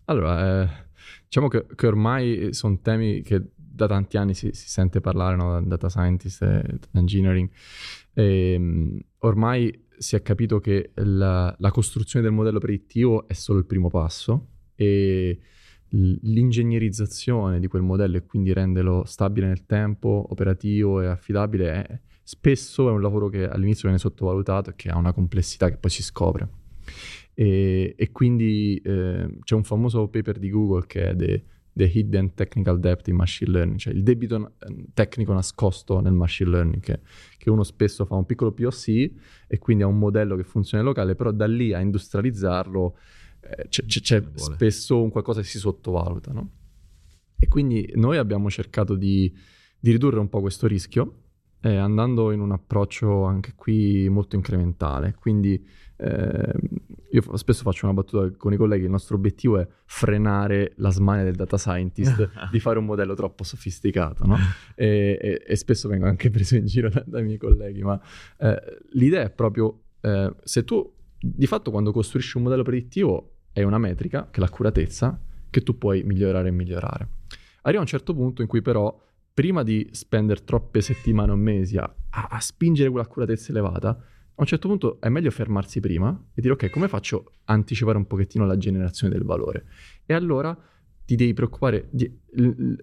Allora, 0.04 0.62
eh, 0.62 0.68
diciamo 1.24 1.48
che, 1.48 1.64
che, 1.74 1.86
ormai 1.86 2.52
sono 2.52 2.78
temi 2.82 3.22
che 3.22 3.52
da 3.56 3.86
tanti 3.86 4.18
anni 4.18 4.34
si, 4.34 4.50
si 4.52 4.68
sente 4.68 5.00
parlare, 5.00 5.36
no? 5.36 5.62
data 5.62 5.88
scientist 5.88 6.42
e 6.42 6.78
engineering. 6.92 7.48
E, 8.12 8.56
um, 8.58 9.00
ormai 9.20 9.86
si 9.96 10.16
è 10.16 10.22
capito 10.22 10.60
che 10.60 10.90
la, 10.96 11.54
la 11.58 11.70
costruzione 11.70 12.26
del 12.26 12.34
modello 12.34 12.58
predittivo 12.58 13.26
è 13.26 13.32
solo 13.32 13.58
il 13.58 13.64
primo 13.64 13.88
passo 13.88 14.48
e 14.74 15.40
l'ingegnerizzazione 15.94 17.60
di 17.60 17.66
quel 17.66 17.82
modello 17.82 18.16
e 18.16 18.24
quindi 18.24 18.52
renderlo 18.52 19.04
stabile 19.04 19.46
nel 19.46 19.66
tempo, 19.66 20.26
operativo 20.30 21.00
e 21.00 21.06
affidabile 21.06 21.72
è, 21.72 22.00
spesso 22.22 22.88
è 22.88 22.92
un 22.92 23.02
lavoro 23.02 23.28
che 23.28 23.46
all'inizio 23.46 23.84
viene 23.84 23.98
sottovalutato 23.98 24.70
e 24.70 24.74
che 24.76 24.88
ha 24.88 24.96
una 24.96 25.12
complessità 25.12 25.68
che 25.68 25.76
poi 25.76 25.90
si 25.90 26.02
scopre. 26.02 26.48
E, 27.34 27.94
e 27.96 28.10
quindi 28.10 28.80
eh, 28.84 29.38
c'è 29.42 29.54
un 29.54 29.64
famoso 29.64 30.08
paper 30.08 30.38
di 30.38 30.50
Google 30.50 30.86
che 30.86 31.08
è 31.08 31.16
The, 31.16 31.44
the, 31.72 31.84
Hidden 31.84 32.34
Technical 32.34 32.78
Debt 32.78 33.08
in 33.08 33.16
Machine 33.16 33.50
Learning, 33.50 33.78
cioè 33.78 33.92
il 33.92 34.02
debito 34.02 34.54
tecnico 34.94 35.32
nascosto 35.32 36.00
nel 36.00 36.12
machine 36.12 36.50
learning, 36.50 36.82
che, 36.82 37.00
che 37.36 37.50
uno 37.50 37.62
spesso 37.62 38.04
fa 38.04 38.14
un 38.16 38.26
piccolo 38.26 38.52
POC 38.52 39.10
e 39.46 39.58
quindi 39.58 39.82
ha 39.82 39.86
un 39.86 39.98
modello 39.98 40.36
che 40.36 40.44
funziona 40.44 40.82
locale, 40.82 41.14
però 41.14 41.30
da 41.30 41.46
lì 41.46 41.72
a 41.72 41.80
industrializzarlo 41.80 42.96
eh, 43.42 43.68
c'è, 43.68 43.84
c'è 43.84 44.22
spesso 44.34 45.02
un 45.02 45.10
qualcosa 45.10 45.40
che 45.40 45.46
si 45.46 45.58
sottovaluta, 45.58 46.32
no? 46.32 46.50
E 47.38 47.48
quindi 47.48 47.90
noi 47.96 48.16
abbiamo 48.16 48.48
cercato 48.48 48.94
di, 48.94 49.32
di 49.78 49.90
ridurre 49.90 50.20
un 50.20 50.28
po' 50.28 50.40
questo 50.40 50.66
rischio 50.66 51.22
eh, 51.62 51.76
andando 51.76 52.32
in 52.32 52.40
un 52.40 52.52
approccio 52.52 53.24
anche 53.24 53.52
qui 53.54 54.08
molto 54.08 54.36
incrementale. 54.36 55.14
Quindi 55.18 55.64
eh, 55.96 56.52
io 57.10 57.36
spesso 57.36 57.62
faccio 57.62 57.84
una 57.84 57.94
battuta 57.94 58.30
con 58.36 58.52
i 58.52 58.56
colleghi, 58.56 58.84
il 58.84 58.90
nostro 58.90 59.16
obiettivo 59.16 59.58
è 59.58 59.68
frenare 59.84 60.72
la 60.76 60.90
smania 60.90 61.22
del 61.22 61.36
data 61.36 61.56
scientist 61.56 62.30
di 62.50 62.58
fare 62.58 62.78
un 62.78 62.84
modello 62.84 63.14
troppo 63.14 63.44
sofisticato, 63.44 64.26
no? 64.26 64.36
e, 64.74 65.18
e, 65.20 65.44
e, 65.46 65.56
spesso 65.56 65.88
vengo 65.88 66.06
anche 66.06 66.30
preso 66.30 66.56
in 66.56 66.66
giro 66.66 66.88
da, 66.90 67.04
dai 67.06 67.22
miei 67.22 67.38
colleghi, 67.38 67.82
ma 67.82 68.00
eh, 68.38 68.60
l'idea 68.92 69.22
è 69.22 69.30
proprio 69.30 69.82
eh, 70.00 70.34
se 70.42 70.64
tu 70.64 70.92
di 71.20 71.46
fatto 71.46 71.70
quando 71.70 71.92
costruisci 71.92 72.36
un 72.36 72.42
modello 72.44 72.64
predittivo 72.64 73.31
è 73.52 73.62
una 73.62 73.78
metrica, 73.78 74.28
che 74.30 74.38
è 74.38 74.40
l'accuratezza, 74.40 75.20
che 75.50 75.62
tu 75.62 75.76
puoi 75.76 76.02
migliorare 76.02 76.48
e 76.48 76.52
migliorare. 76.52 77.08
Arriva 77.62 77.80
un 77.80 77.86
certo 77.86 78.14
punto 78.14 78.42
in 78.42 78.48
cui 78.48 78.62
però, 78.62 78.98
prima 79.32 79.62
di 79.62 79.88
spendere 79.92 80.44
troppe 80.44 80.80
settimane 80.80 81.32
o 81.32 81.36
mesi 81.36 81.76
a, 81.76 81.94
a 82.10 82.40
spingere 82.40 82.90
quell'accuratezza 82.90 83.50
elevata, 83.50 83.90
a 83.90 84.40
un 84.40 84.46
certo 84.46 84.66
punto 84.66 84.98
è 85.00 85.08
meglio 85.08 85.30
fermarsi 85.30 85.78
prima 85.80 86.18
e 86.34 86.40
dire 86.40 86.54
ok, 86.54 86.70
come 86.70 86.88
faccio 86.88 87.32
a 87.44 87.52
anticipare 87.52 87.98
un 87.98 88.06
pochettino 88.06 88.46
la 88.46 88.56
generazione 88.56 89.12
del 89.12 89.24
valore? 89.24 89.66
E 90.06 90.14
allora 90.14 90.56
ti 91.04 91.16
devi 91.16 91.34
preoccupare 91.34 91.88
di... 91.90 92.10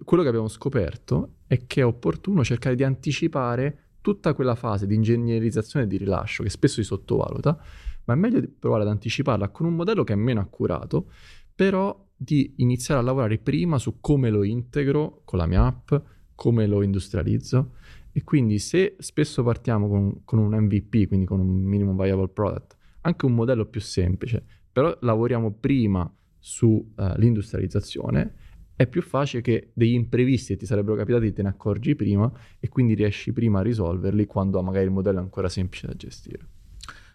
quello 0.04 0.22
che 0.22 0.28
abbiamo 0.28 0.48
scoperto 0.48 1.38
è 1.46 1.66
che 1.66 1.80
è 1.80 1.84
opportuno 1.84 2.44
cercare 2.44 2.76
di 2.76 2.84
anticipare 2.84 3.78
tutta 4.00 4.32
quella 4.32 4.54
fase 4.54 4.86
di 4.86 4.94
ingegnerizzazione 4.94 5.84
e 5.84 5.88
di 5.88 5.96
rilascio 5.96 6.42
che 6.42 6.50
spesso 6.50 6.76
si 6.76 6.84
sottovaluta, 6.84 7.60
ma 8.04 8.14
è 8.14 8.16
meglio 8.16 8.42
provare 8.58 8.82
ad 8.82 8.88
anticiparla 8.88 9.48
con 9.50 9.66
un 9.66 9.74
modello 9.74 10.04
che 10.04 10.12
è 10.12 10.16
meno 10.16 10.40
accurato, 10.40 11.10
però 11.54 12.08
di 12.16 12.54
iniziare 12.56 13.00
a 13.00 13.04
lavorare 13.04 13.38
prima 13.38 13.78
su 13.78 14.00
come 14.00 14.30
lo 14.30 14.42
integro 14.42 15.22
con 15.24 15.38
la 15.38 15.46
mia 15.46 15.64
app, 15.64 15.94
come 16.34 16.66
lo 16.66 16.82
industrializzo 16.82 17.72
e 18.12 18.24
quindi 18.24 18.58
se 18.58 18.96
spesso 18.98 19.42
partiamo 19.42 19.88
con, 19.88 20.24
con 20.24 20.38
un 20.38 20.54
MVP, 20.54 21.06
quindi 21.06 21.26
con 21.26 21.40
un 21.40 21.62
minimum 21.62 22.00
viable 22.00 22.28
product, 22.28 22.76
anche 23.02 23.26
un 23.26 23.34
modello 23.34 23.66
più 23.66 23.80
semplice, 23.80 24.44
però 24.72 24.96
lavoriamo 25.00 25.52
prima 25.52 26.12
sull'industrializzazione, 26.38 28.22
uh, 28.22 28.30
è 28.74 28.86
più 28.86 29.02
facile 29.02 29.42
che 29.42 29.70
degli 29.74 29.92
imprevisti 29.92 30.54
che 30.54 30.60
ti 30.60 30.66
sarebbero 30.66 30.96
capitati 30.96 31.32
te 31.32 31.42
ne 31.42 31.50
accorgi 31.50 31.94
prima 31.94 32.32
e 32.58 32.68
quindi 32.68 32.94
riesci 32.94 33.32
prima 33.32 33.60
a 33.60 33.62
risolverli 33.62 34.24
quando 34.26 34.62
magari 34.62 34.86
il 34.86 34.90
modello 34.90 35.18
è 35.18 35.22
ancora 35.22 35.48
semplice 35.48 35.86
da 35.86 35.94
gestire. 35.94 36.48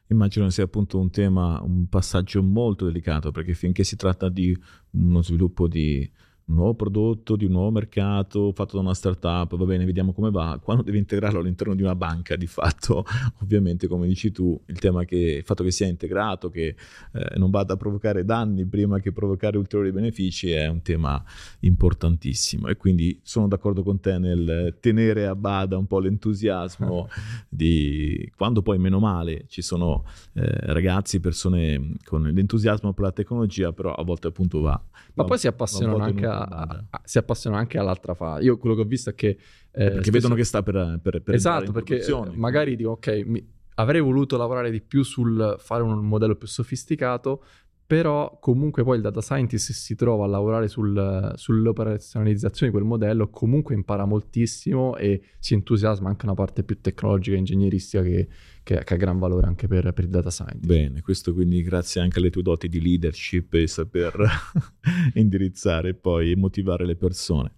Immagino 0.07 0.49
sia 0.49 0.65
appunto 0.65 0.99
un 0.99 1.09
tema, 1.09 1.61
un 1.63 1.87
passaggio 1.87 2.43
molto 2.43 2.85
delicato 2.85 3.31
perché 3.31 3.53
finché 3.53 3.83
si 3.83 3.95
tratta 3.95 4.29
di 4.29 4.55
uno 4.91 5.21
sviluppo 5.23 5.67
di 5.67 6.09
un 6.47 6.55
nuovo 6.55 6.75
prodotto, 6.75 7.35
di 7.35 7.45
un 7.45 7.53
nuovo 7.53 7.71
mercato 7.71 8.51
fatto 8.51 8.75
da 8.75 8.83
una 8.83 8.93
startup, 8.93 9.55
va 9.55 9.65
bene, 9.65 9.83
vediamo 9.85 10.13
come 10.13 10.29
va. 10.29 10.59
Quando 10.61 10.83
devi 10.83 10.99
integrarlo 10.99 11.39
all'interno 11.39 11.73
di 11.73 11.81
una 11.81 11.95
banca, 11.95 12.35
di 12.35 12.45
fatto, 12.45 13.03
ovviamente, 13.41 13.87
come 13.87 14.05
dici 14.07 14.31
tu, 14.31 14.59
il 14.67 14.77
tema 14.77 15.05
che 15.05 15.15
il 15.15 15.43
fatto 15.43 15.63
che 15.63 15.71
sia 15.71 15.87
integrato, 15.87 16.49
che 16.49 16.75
eh, 17.13 17.37
non 17.37 17.49
vada 17.49 17.73
a 17.73 17.77
provocare 17.77 18.25
danni 18.25 18.65
prima 18.65 18.99
che 18.99 19.11
provocare 19.11 19.57
ulteriori 19.57 19.91
benefici 19.91 20.51
è 20.51 20.67
un 20.67 20.83
tema 20.83 21.23
importantissimo. 21.61 22.67
E 22.67 22.77
quindi 22.77 23.19
sono 23.23 23.47
d'accordo 23.47 23.81
con 23.81 23.99
te 23.99 24.19
nel 24.19 24.77
tenere 24.79 25.25
a 25.25 25.35
bada 25.35 25.77
un 25.77 25.87
po' 25.87 25.99
l'entusiasmo 25.99 27.07
di 27.49 28.31
quando 28.35 28.61
poi, 28.61 28.77
meno 28.77 28.99
male, 28.99 29.45
ci 29.47 29.63
sono 29.63 30.05
eh, 30.33 30.43
ragazzi, 30.73 31.19
persone 31.19 31.95
con 32.03 32.21
l'entusiasmo 32.21 32.93
per 32.93 33.05
la 33.05 33.11
tecnologia, 33.11 33.73
però 33.73 33.95
a 33.95 34.03
volte 34.03 34.27
appunto 34.27 34.61
va. 34.61 34.79
Ma 35.15 35.23
va, 35.23 35.29
poi 35.29 35.37
si 35.39 35.47
appassionano 35.47 36.03
anche 36.03 36.25
a 36.25 36.34
a, 36.43 36.85
a, 36.89 37.01
si 37.03 37.17
appassionano 37.17 37.61
anche 37.61 37.77
all'altra 37.77 38.13
fase. 38.13 38.43
Io 38.43 38.57
quello 38.57 38.75
che 38.75 38.81
ho 38.81 38.85
visto 38.85 39.09
è 39.09 39.15
che... 39.15 39.27
Eh, 39.27 39.37
perché 39.71 39.93
spesso... 39.95 40.11
vedono 40.11 40.35
che 40.35 40.43
sta 40.43 40.63
per... 40.63 40.99
per, 41.01 41.21
per 41.21 41.35
esatto, 41.35 41.71
perché 41.71 42.01
magari 42.33 42.75
dico, 42.75 42.91
ok, 42.91 43.23
mi, 43.25 43.53
avrei 43.75 44.01
voluto 44.01 44.37
lavorare 44.37 44.71
di 44.71 44.81
più 44.81 45.03
sul 45.03 45.55
fare 45.59 45.83
un 45.83 46.05
modello 46.05 46.35
più 46.35 46.47
sofisticato, 46.47 47.43
però 47.87 48.39
comunque 48.39 48.83
poi 48.83 48.95
il 48.95 49.03
data 49.03 49.21
scientist 49.21 49.71
si 49.71 49.95
trova 49.95 50.25
a 50.25 50.27
lavorare 50.27 50.67
sul, 50.67 51.33
sull'operazionalizzazione 51.35 52.71
di 52.71 52.77
quel 52.77 52.87
modello, 52.87 53.29
comunque 53.29 53.75
impara 53.75 54.05
moltissimo 54.05 54.95
e 54.95 55.21
si 55.37 55.53
entusiasma 55.53 56.09
anche 56.09 56.25
una 56.25 56.33
parte 56.33 56.63
più 56.63 56.81
tecnologica 56.81 57.35
e 57.35 57.39
ingegneristica 57.39 58.01
che, 58.01 58.27
che, 58.63 58.83
che 58.83 58.93
ha 58.93 58.97
gran 58.97 59.19
valore 59.19 59.45
anche 59.45 59.67
per, 59.67 59.93
per, 59.93 60.05
il 60.05 60.09
data 60.09 60.31
scientist. 60.31 60.65
Bene, 60.65 61.01
questo 61.01 61.33
quindi 61.33 61.61
grazie 61.61 62.01
anche 62.01 62.17
alle 62.17 62.31
tue 62.31 62.41
doti 62.41 62.67
di 62.67 62.81
leadership 62.81 63.53
e 63.53 63.67
saper 63.67 64.29
indirizzare 65.13 65.89
e 65.89 66.35
motivare 66.35 66.85
le 66.87 66.95
persone. 66.95 67.53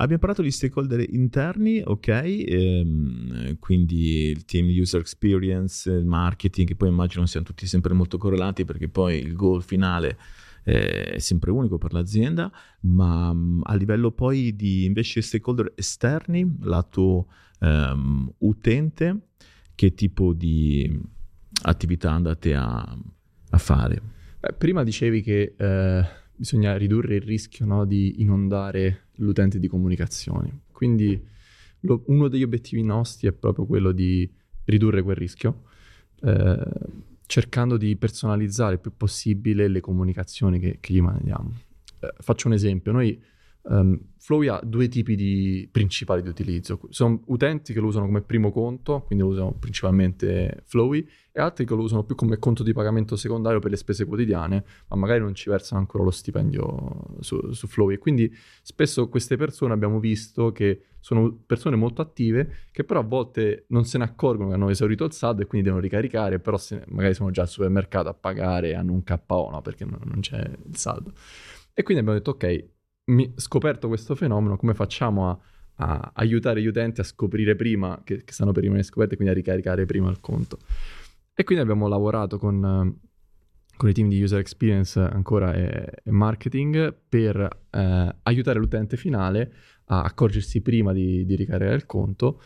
Abbiamo 0.00 0.20
parlato 0.20 0.40
di 0.40 0.50
stakeholder 0.50 1.12
interni, 1.12 1.82
ok, 1.84 2.08
ehm, 2.08 3.58
quindi 3.58 4.30
il 4.30 4.46
team 4.46 4.66
user 4.68 4.98
experience, 4.98 5.90
il 5.90 6.06
marketing, 6.06 6.68
che 6.68 6.74
poi 6.74 6.88
immagino 6.88 7.26
siano 7.26 7.44
tutti 7.44 7.66
sempre 7.66 7.92
molto 7.92 8.16
correlati 8.16 8.64
perché 8.64 8.88
poi 8.88 9.18
il 9.18 9.34
goal 9.34 9.62
finale 9.62 10.16
è 10.62 11.18
sempre 11.18 11.50
unico 11.50 11.76
per 11.76 11.92
l'azienda, 11.92 12.50
ma 12.80 13.32
mm, 13.32 13.60
a 13.64 13.74
livello 13.74 14.10
poi 14.10 14.56
di 14.56 14.84
invece 14.86 15.20
stakeholder 15.20 15.72
esterni, 15.74 16.56
lato 16.62 17.26
ehm, 17.60 18.32
utente, 18.38 19.18
che 19.74 19.92
tipo 19.92 20.32
di 20.32 20.98
attività 21.64 22.12
andate 22.12 22.54
a, 22.54 22.98
a 23.50 23.58
fare? 23.58 24.00
Beh, 24.40 24.54
prima 24.54 24.82
dicevi 24.82 25.20
che 25.20 25.54
eh, 25.58 26.04
bisogna 26.34 26.74
ridurre 26.78 27.16
il 27.16 27.22
rischio 27.22 27.66
no, 27.66 27.84
di 27.84 28.22
inondare 28.22 29.08
l'utente 29.20 29.58
di 29.58 29.68
comunicazioni. 29.68 30.52
Quindi 30.70 31.20
lo, 31.80 32.02
uno 32.06 32.28
degli 32.28 32.42
obiettivi 32.42 32.82
nostri 32.82 33.28
è 33.28 33.32
proprio 33.32 33.66
quello 33.66 33.92
di 33.92 34.30
ridurre 34.64 35.02
quel 35.02 35.16
rischio, 35.16 35.62
eh, 36.22 36.68
cercando 37.26 37.76
di 37.76 37.96
personalizzare 37.96 38.74
il 38.74 38.80
più 38.80 38.92
possibile 38.96 39.68
le 39.68 39.80
comunicazioni 39.80 40.58
che, 40.58 40.78
che 40.80 40.92
gli 40.92 41.00
mandiamo. 41.00 41.52
Eh, 42.00 42.12
faccio 42.18 42.48
un 42.48 42.54
esempio, 42.54 42.92
noi 42.92 43.20
Um, 43.62 43.98
Flowy 44.16 44.48
ha 44.48 44.60
due 44.62 44.88
tipi 44.88 45.16
di 45.16 45.68
principali 45.70 46.22
di 46.22 46.28
utilizzo. 46.28 46.80
Sono 46.88 47.20
utenti 47.26 47.72
che 47.72 47.80
lo 47.80 47.86
usano 47.86 48.06
come 48.06 48.22
primo 48.22 48.50
conto, 48.50 49.02
quindi 49.06 49.24
lo 49.24 49.30
usano 49.30 49.52
principalmente 49.52 50.62
Flowy, 50.64 51.06
e 51.32 51.40
altri 51.40 51.64
che 51.64 51.74
lo 51.74 51.82
usano 51.82 52.04
più 52.04 52.14
come 52.14 52.38
conto 52.38 52.62
di 52.62 52.72
pagamento 52.72 53.16
secondario 53.16 53.58
per 53.58 53.70
le 53.70 53.76
spese 53.76 54.04
quotidiane, 54.04 54.64
ma 54.88 54.96
magari 54.96 55.20
non 55.20 55.34
ci 55.34 55.48
versano 55.50 55.80
ancora 55.80 56.04
lo 56.04 56.10
stipendio 56.10 57.16
su, 57.20 57.52
su 57.52 57.66
Flowy. 57.66 57.98
Quindi 57.98 58.32
spesso 58.62 59.08
queste 59.08 59.36
persone 59.36 59.72
abbiamo 59.72 60.00
visto 60.00 60.52
che 60.52 60.82
sono 61.00 61.34
persone 61.46 61.76
molto 61.76 62.02
attive, 62.02 62.66
che 62.72 62.84
però 62.84 63.00
a 63.00 63.04
volte 63.04 63.64
non 63.68 63.84
se 63.84 63.98
ne 63.98 64.04
accorgono 64.04 64.50
che 64.50 64.54
hanno 64.54 64.68
esaurito 64.68 65.04
il 65.04 65.12
saldo 65.12 65.42
e 65.42 65.46
quindi 65.46 65.66
devono 65.66 65.82
ricaricare, 65.82 66.38
però 66.40 66.56
se, 66.56 66.84
magari 66.88 67.14
sono 67.14 67.30
già 67.30 67.42
al 67.42 67.48
supermercato 67.48 68.08
a 68.08 68.14
pagare 68.14 68.74
hanno 68.74 68.92
un 68.92 69.02
KO, 69.02 69.48
no? 69.50 69.62
perché 69.62 69.84
non, 69.84 70.00
non 70.04 70.20
c'è 70.20 70.38
il 70.38 70.76
saldo. 70.76 71.12
E 71.72 71.82
quindi 71.82 72.02
abbiamo 72.02 72.18
detto, 72.18 72.32
ok, 72.32 72.68
mi, 73.10 73.32
scoperto 73.36 73.88
questo 73.88 74.14
fenomeno, 74.14 74.56
come 74.56 74.74
facciamo 74.74 75.30
a, 75.30 75.38
a, 75.76 76.12
aiutare 76.14 76.62
gli 76.62 76.66
utenti 76.66 77.00
a 77.00 77.04
scoprire 77.04 77.56
prima 77.56 78.00
che, 78.04 78.24
che 78.24 78.32
stanno 78.32 78.52
per 78.52 78.62
rimanere 78.62 78.84
scoperti 78.84 79.16
quindi 79.16 79.32
a 79.32 79.36
ricaricare 79.36 79.84
prima 79.84 80.10
il 80.10 80.20
conto. 80.20 80.58
E 81.34 81.44
quindi 81.44 81.62
abbiamo 81.62 81.88
lavorato 81.88 82.38
con, 82.38 82.98
con 83.76 83.88
i 83.88 83.92
team 83.92 84.08
di 84.08 84.22
user 84.22 84.38
experience 84.38 84.98
ancora 84.98 85.52
e, 85.54 86.02
e 86.04 86.10
marketing 86.10 86.94
per 87.08 87.64
eh, 87.70 88.16
aiutare 88.22 88.58
l'utente 88.58 88.96
finale 88.96 89.52
a 89.86 90.02
accorgersi 90.02 90.60
prima 90.60 90.92
di, 90.92 91.24
di 91.24 91.34
ricaricare 91.34 91.74
il 91.74 91.86
conto, 91.86 92.40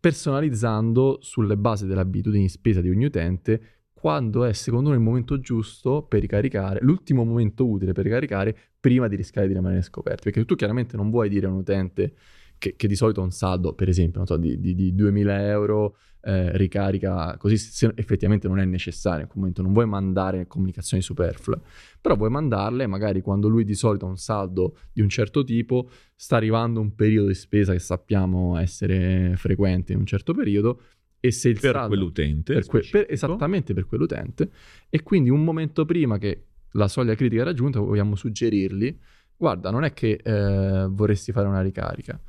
personalizzando 0.00 1.18
sulle 1.20 1.56
basi 1.56 1.86
delle 1.86 2.00
abitudini 2.00 2.44
di 2.44 2.48
spesa 2.48 2.80
di 2.80 2.88
ogni 2.88 3.04
utente 3.04 3.77
quando 3.98 4.44
è 4.44 4.52
secondo 4.52 4.90
noi 4.90 4.98
il 4.98 5.04
momento 5.04 5.40
giusto 5.40 6.02
per 6.02 6.20
ricaricare, 6.20 6.78
l'ultimo 6.82 7.24
momento 7.24 7.66
utile 7.66 7.92
per 7.92 8.04
ricaricare 8.04 8.56
prima 8.78 9.08
di 9.08 9.16
rischiare 9.16 9.48
di 9.48 9.54
rimanere 9.54 9.82
scoperti. 9.82 10.22
Perché 10.22 10.44
tu 10.44 10.54
chiaramente 10.54 10.96
non 10.96 11.10
vuoi 11.10 11.28
dire 11.28 11.46
a 11.46 11.50
un 11.50 11.56
utente 11.56 12.14
che, 12.58 12.76
che 12.76 12.86
di 12.86 12.94
solito 12.94 13.20
ha 13.20 13.24
un 13.24 13.32
saldo, 13.32 13.74
per 13.74 13.88
esempio, 13.88 14.24
so, 14.24 14.36
di, 14.36 14.60
di, 14.60 14.76
di 14.76 14.94
2000 14.94 15.48
euro, 15.48 15.96
eh, 16.20 16.56
ricarica 16.56 17.36
così 17.38 17.56
se 17.56 17.92
effettivamente 17.96 18.46
non 18.48 18.60
è 18.60 18.64
necessario 18.64 19.22
in 19.22 19.26
quel 19.26 19.38
momento, 19.38 19.62
non 19.62 19.72
vuoi 19.72 19.86
mandare 19.86 20.46
comunicazioni 20.46 21.02
superflue, 21.02 21.60
però 22.00 22.14
vuoi 22.14 22.30
mandarle 22.30 22.86
magari 22.86 23.20
quando 23.20 23.48
lui 23.48 23.64
di 23.64 23.74
solito 23.74 24.06
ha 24.06 24.08
un 24.08 24.16
saldo 24.16 24.76
di 24.92 25.00
un 25.00 25.08
certo 25.08 25.42
tipo, 25.42 25.90
sta 26.14 26.36
arrivando 26.36 26.80
un 26.80 26.94
periodo 26.94 27.28
di 27.28 27.34
spesa 27.34 27.72
che 27.72 27.80
sappiamo 27.80 28.56
essere 28.58 29.34
frequente 29.36 29.92
in 29.92 29.98
un 29.98 30.06
certo 30.06 30.34
periodo 30.34 30.82
e 31.20 31.32
se 31.32 31.48
il 31.48 31.58
per 31.60 31.72
saldo, 31.72 31.88
quell'utente 31.88 32.54
per 32.54 32.66
que- 32.66 32.88
per, 32.90 33.06
esattamente 33.08 33.74
per 33.74 33.86
quell'utente. 33.86 34.50
E 34.88 35.02
quindi 35.02 35.30
un 35.30 35.44
momento 35.44 35.84
prima 35.84 36.18
che 36.18 36.44
la 36.72 36.88
soglia 36.88 37.14
critica 37.14 37.42
è 37.42 37.44
raggiunta 37.44 37.80
vogliamo 37.80 38.14
suggerirgli 38.14 38.96
guarda 39.38 39.70
non 39.70 39.84
è 39.84 39.94
che 39.94 40.20
eh, 40.22 40.86
vorresti 40.90 41.32
fare 41.32 41.48
una 41.48 41.62
ricarica. 41.62 42.20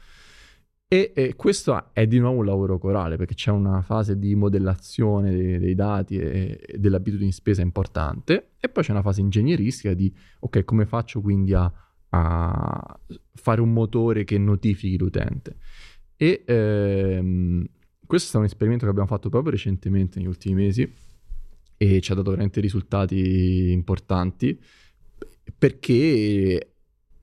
E, 0.91 1.11
e, 1.13 1.35
questo 1.35 1.93
è 1.93 2.07
di 2.07 2.17
nuovo 2.17 2.39
un 2.39 2.45
lavoro 2.45 2.79
corale 2.79 3.15
perché 3.15 3.35
c'è 3.35 3.51
una 3.51 3.81
fase 3.83 4.17
di 4.17 4.33
modellazione 4.33 5.29
dei, 5.31 5.59
dei 5.59 5.75
dati 5.75 6.17
e, 6.17 6.59
e 6.65 6.77
delle 6.79 6.95
abitudini 6.95 7.29
di 7.29 7.35
spesa 7.35 7.61
importante 7.61 8.53
e 8.59 8.69
poi 8.69 8.83
c'è 8.83 8.91
una 8.91 9.03
fase 9.03 9.21
ingegneristica 9.21 9.93
di 9.93 10.11
ok 10.39 10.63
come 10.63 10.87
faccio 10.87 11.21
quindi 11.21 11.53
a, 11.53 11.71
a 12.09 12.99
fare 13.35 13.61
un 13.61 13.71
motore 13.71 14.23
che 14.23 14.39
notifichi 14.39 14.97
l'utente? 14.97 15.57
E 16.15 16.43
ehm, 16.45 17.65
questo 18.09 18.37
è 18.37 18.39
un 18.39 18.47
esperimento 18.47 18.85
che 18.85 18.89
abbiamo 18.89 19.07
fatto 19.07 19.29
proprio 19.29 19.51
recentemente, 19.51 20.17
negli 20.17 20.27
ultimi 20.27 20.55
mesi, 20.55 20.91
e 21.77 22.01
ci 22.01 22.11
ha 22.11 22.15
dato 22.15 22.31
veramente 22.31 22.59
risultati 22.59 23.69
importanti, 23.71 24.59
perché 25.55 26.73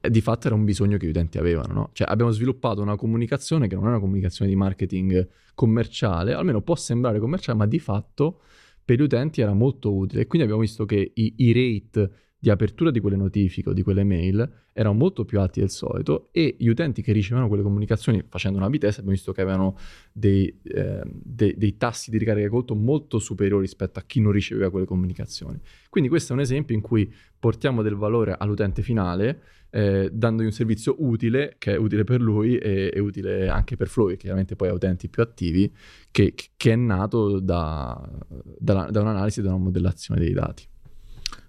di 0.01 0.21
fatto 0.21 0.47
era 0.47 0.55
un 0.55 0.65
bisogno 0.65 0.97
che 0.97 1.07
gli 1.07 1.09
utenti 1.09 1.39
avevano. 1.39 1.73
No? 1.73 1.91
Cioè 1.93 2.09
abbiamo 2.09 2.31
sviluppato 2.31 2.83
una 2.83 2.95
comunicazione 2.95 3.67
che 3.67 3.75
non 3.75 3.87
è 3.87 3.89
una 3.89 3.99
comunicazione 3.99 4.49
di 4.49 4.57
marketing 4.57 5.29
commerciale, 5.57 6.35
almeno 6.35 6.63
può 6.63 6.77
sembrare 6.77 7.19
commerciale, 7.19 7.59
ma 7.59 7.67
di 7.67 7.81
fatto 7.81 8.43
per 8.85 8.97
gli 8.97 9.03
utenti 9.03 9.41
era 9.41 9.55
molto 9.55 9.93
utile. 9.93 10.29
Quindi 10.29 10.47
abbiamo 10.47 10.63
visto 10.63 10.85
che 10.85 11.11
i, 11.13 11.35
i 11.39 11.53
rate 11.53 12.11
di 12.47 12.53
apertura 12.53 12.93
di 12.93 13.01
quelle 13.01 13.17
notifiche 13.17 13.71
o 13.71 13.73
di 13.73 13.83
quelle 13.83 14.05
mail 14.05 14.49
erano 14.73 14.95
molto 14.95 15.25
più 15.25 15.41
alti 15.41 15.59
del 15.59 15.69
solito 15.69 16.29
e 16.31 16.55
gli 16.57 16.69
utenti 16.69 17.03
che 17.03 17.11
ricevevano 17.11 17.49
quelle 17.49 17.65
comunicazioni 17.65 18.23
facendo 18.29 18.59
una 18.59 18.69
B-test 18.69 18.99
abbiamo 18.99 19.17
visto 19.17 19.33
che 19.33 19.41
avevano 19.41 19.77
dei, 20.13 20.57
eh, 20.63 21.03
dei, 21.05 21.57
dei 21.57 21.77
tassi 21.77 22.13
di 22.13 22.19
ricarica 22.19 22.49
conto 22.49 22.77
molto 22.77 23.19
superiori 23.19 23.63
rispetto 23.63 23.99
a 23.99 24.05
chi 24.07 24.21
non 24.21 24.31
riceveva 24.31 24.71
quelle 24.71 24.87
comunicazioni. 24.87 25.59
Quindi 25.91 26.09
questo 26.09 26.35
è 26.35 26.37
un 26.37 26.43
esempio 26.43 26.77
in 26.77 26.83
cui 26.83 27.13
portiamo 27.37 27.83
del 27.83 27.97
valore 27.97 28.37
all'utente 28.39 28.81
finale 28.81 29.43
eh, 29.71 30.09
dandogli 30.13 30.47
un 30.47 30.53
servizio 30.53 30.95
utile, 31.01 31.57
che 31.59 31.73
è 31.73 31.77
utile 31.77 32.05
per 32.05 32.21
lui 32.21 32.59
e, 32.59 32.93
e 32.95 33.01
utile 33.01 33.49
anche 33.49 33.75
per 33.75 33.89
Flow, 33.89 34.07
che 34.11 34.17
chiaramente 34.17 34.55
poi 34.55 34.69
ha 34.69 34.73
utenti 34.73 35.09
più 35.09 35.21
attivi, 35.21 35.75
che, 36.13 36.33
che 36.57 36.73
è 36.73 36.77
nato 36.77 37.41
da, 37.41 38.09
da, 38.57 38.89
da 38.89 39.01
un'analisi, 39.01 39.43
da 39.43 39.49
una 39.49 39.65
modellazione 39.65 40.21
dei 40.21 40.33
dati. 40.33 40.65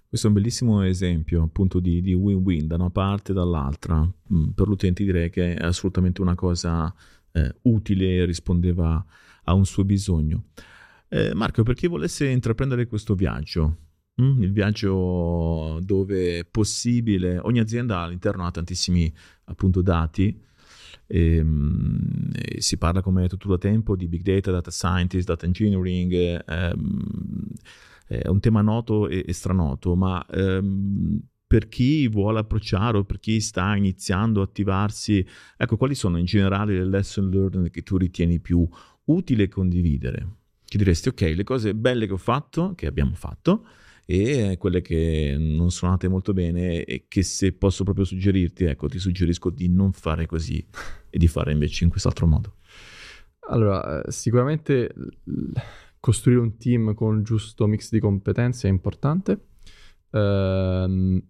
Questo 0.08 0.26
è 0.26 0.30
un 0.30 0.36
bellissimo 0.36 0.82
esempio 0.82 1.42
appunto 1.42 1.80
di, 1.80 2.00
di 2.00 2.14
win-win 2.14 2.66
da 2.66 2.76
una 2.76 2.90
parte 2.90 3.32
e 3.32 3.34
dall'altra. 3.34 4.00
Mm, 4.32 4.48
per 4.50 4.66
l'utente 4.66 5.04
direi 5.04 5.30
che 5.30 5.54
è 5.54 5.64
assolutamente 5.64 6.22
una 6.22 6.34
cosa 6.34 6.92
eh, 7.32 7.54
utile 7.62 8.24
rispondeva 8.24 9.04
a 9.44 9.52
un 9.52 9.66
suo 9.66 9.84
bisogno. 9.84 10.44
Eh, 11.08 11.34
Marco, 11.34 11.62
per 11.62 11.74
chi 11.74 11.86
volesse 11.86 12.26
intraprendere 12.26 12.86
questo 12.86 13.14
viaggio, 13.14 13.88
Mm, 14.20 14.42
il 14.42 14.52
viaggio 14.52 15.78
dove 15.80 16.40
è 16.40 16.44
possibile, 16.44 17.38
ogni 17.38 17.60
azienda 17.60 18.00
all'interno 18.00 18.44
ha 18.44 18.50
tantissimi 18.50 19.12
appunto 19.44 19.80
dati 19.80 20.36
e, 21.06 21.36
ehm, 21.36 22.32
e 22.34 22.60
si 22.60 22.78
parla 22.78 23.00
come 23.00 23.18
hai 23.22 23.28
detto 23.28 23.36
tu 23.36 23.48
da 23.48 23.58
tempo 23.58 23.94
di 23.94 24.08
big 24.08 24.22
data, 24.22 24.50
data 24.50 24.72
scientist, 24.72 25.26
data 25.28 25.46
engineering, 25.46 26.42
ehm, 26.48 27.46
è 28.08 28.28
un 28.28 28.40
tema 28.40 28.62
noto 28.62 29.06
e, 29.06 29.24
e 29.26 29.32
stranoto, 29.32 29.94
ma 29.94 30.24
ehm, 30.26 31.20
per 31.46 31.68
chi 31.68 32.08
vuole 32.08 32.40
approcciare 32.40 32.98
o 32.98 33.04
per 33.04 33.20
chi 33.20 33.40
sta 33.40 33.76
iniziando 33.76 34.40
a 34.40 34.44
attivarsi, 34.44 35.24
ecco 35.56 35.76
quali 35.76 35.94
sono 35.94 36.18
in 36.18 36.24
generale 36.24 36.74
le 36.74 36.84
lesson 36.84 37.30
learned 37.30 37.70
che 37.70 37.82
tu 37.82 37.96
ritieni 37.96 38.40
più 38.40 38.68
utile 39.04 39.48
condividere? 39.48 40.36
Che 40.64 40.76
diresti 40.76 41.08
ok, 41.08 41.20
le 41.34 41.44
cose 41.44 41.74
belle 41.74 42.06
che 42.06 42.12
ho 42.12 42.18
fatto, 42.18 42.74
che 42.74 42.86
abbiamo 42.86 43.14
fatto, 43.14 43.66
e 44.04 44.56
quelle 44.58 44.80
che 44.80 45.36
non 45.38 45.70
sono 45.70 45.92
andate 45.92 46.08
molto 46.08 46.32
bene 46.32 46.84
e 46.84 47.06
che 47.08 47.22
se 47.22 47.52
posso 47.52 47.84
proprio 47.84 48.04
suggerirti, 48.04 48.64
ecco, 48.64 48.88
ti 48.88 48.98
suggerisco 48.98 49.50
di 49.50 49.68
non 49.68 49.92
fare 49.92 50.26
così 50.26 50.66
e 51.10 51.18
di 51.18 51.28
fare 51.28 51.52
invece 51.52 51.84
in 51.84 51.90
quest'altro 51.90 52.26
modo. 52.26 52.56
Allora, 53.50 54.02
eh, 54.02 54.10
sicuramente 54.10 54.94
costruire 56.08 56.40
un 56.40 56.56
team 56.56 56.94
con 56.94 57.18
il 57.18 57.22
giusto 57.22 57.66
mix 57.66 57.90
di 57.90 58.00
competenze 58.00 58.66
è 58.66 58.70
importante. 58.70 59.48
Uh, 60.10 61.22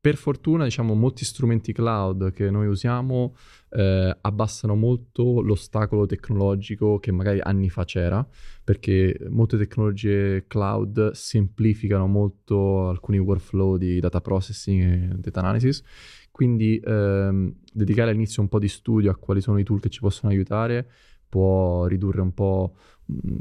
per 0.00 0.16
fortuna, 0.16 0.64
diciamo, 0.64 0.94
molti 0.94 1.26
strumenti 1.26 1.74
cloud 1.74 2.32
che 2.32 2.50
noi 2.50 2.66
usiamo 2.66 3.34
eh, 3.70 4.14
abbassano 4.20 4.74
molto 4.74 5.40
l'ostacolo 5.40 6.04
tecnologico 6.04 6.98
che 6.98 7.10
magari 7.10 7.40
anni 7.40 7.70
fa 7.70 7.84
c'era, 7.84 8.26
perché 8.62 9.18
molte 9.30 9.56
tecnologie 9.56 10.44
cloud 10.46 11.12
semplificano 11.12 12.06
molto 12.06 12.90
alcuni 12.90 13.18
workflow 13.18 13.78
di 13.78 13.98
data 13.98 14.20
processing 14.20 14.82
e 14.82 15.16
data 15.16 15.40
analysis. 15.40 15.82
Quindi 16.30 16.78
ehm, 16.84 17.54
dedicare 17.72 18.10
all'inizio 18.10 18.42
un 18.42 18.48
po' 18.48 18.58
di 18.58 18.68
studio 18.68 19.10
a 19.10 19.16
quali 19.16 19.40
sono 19.40 19.58
i 19.58 19.64
tool 19.64 19.80
che 19.80 19.88
ci 19.88 20.00
possono 20.00 20.32
aiutare 20.32 20.86
può 21.34 21.86
ridurre 21.86 22.20
un 22.20 22.32
po' 22.32 22.76
mm, 23.10 23.40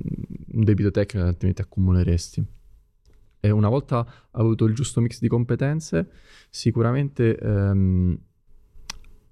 un 0.54 0.64
debito 0.64 0.90
tecnico 0.90 1.24
che 1.24 1.30
altrimenti 1.30 1.62
accumuleresti. 1.62 2.44
E 3.40 3.52
una 3.52 3.70
volta 3.70 4.04
avuto 4.32 4.66
il 4.66 4.74
giusto 4.74 5.00
mix 5.00 5.20
di 5.20 5.28
competenze, 5.28 6.10
sicuramente 6.50 7.38
ehm, 7.38 8.18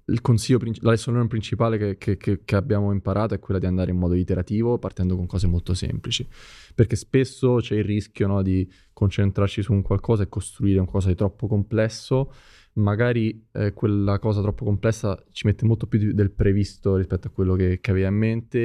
il 0.04 0.20
consiglio, 0.20 0.60
la 0.80 0.90
lesson 0.90 1.26
principale 1.26 1.96
che, 1.96 2.16
che, 2.16 2.44
che, 2.44 2.56
abbiamo 2.56 2.92
imparato 2.92 3.34
è 3.34 3.40
quella 3.40 3.58
di 3.58 3.66
andare 3.66 3.90
in 3.90 3.96
modo 3.96 4.14
iterativo 4.14 4.78
partendo 4.78 5.16
con 5.16 5.26
cose 5.26 5.48
molto 5.48 5.74
semplici, 5.74 6.24
perché 6.72 6.94
spesso 6.94 7.56
c'è 7.56 7.74
il 7.74 7.84
rischio 7.84 8.28
no, 8.28 8.42
di 8.42 8.70
concentrarci 8.92 9.60
su 9.62 9.72
un 9.72 9.82
qualcosa 9.82 10.22
e 10.22 10.28
costruire 10.28 10.78
un 10.78 10.84
qualcosa 10.84 11.10
di 11.10 11.16
troppo 11.16 11.48
complesso, 11.48 12.32
magari 12.74 13.48
eh, 13.52 13.72
quella 13.72 14.18
cosa 14.18 14.40
troppo 14.40 14.64
complessa 14.64 15.22
ci 15.30 15.46
mette 15.46 15.66
molto 15.66 15.86
più 15.86 16.12
del 16.12 16.30
previsto 16.30 16.96
rispetto 16.96 17.28
a 17.28 17.30
quello 17.30 17.54
che, 17.54 17.80
che 17.80 17.90
aveva 17.90 18.08
in 18.08 18.14
mente 18.14 18.58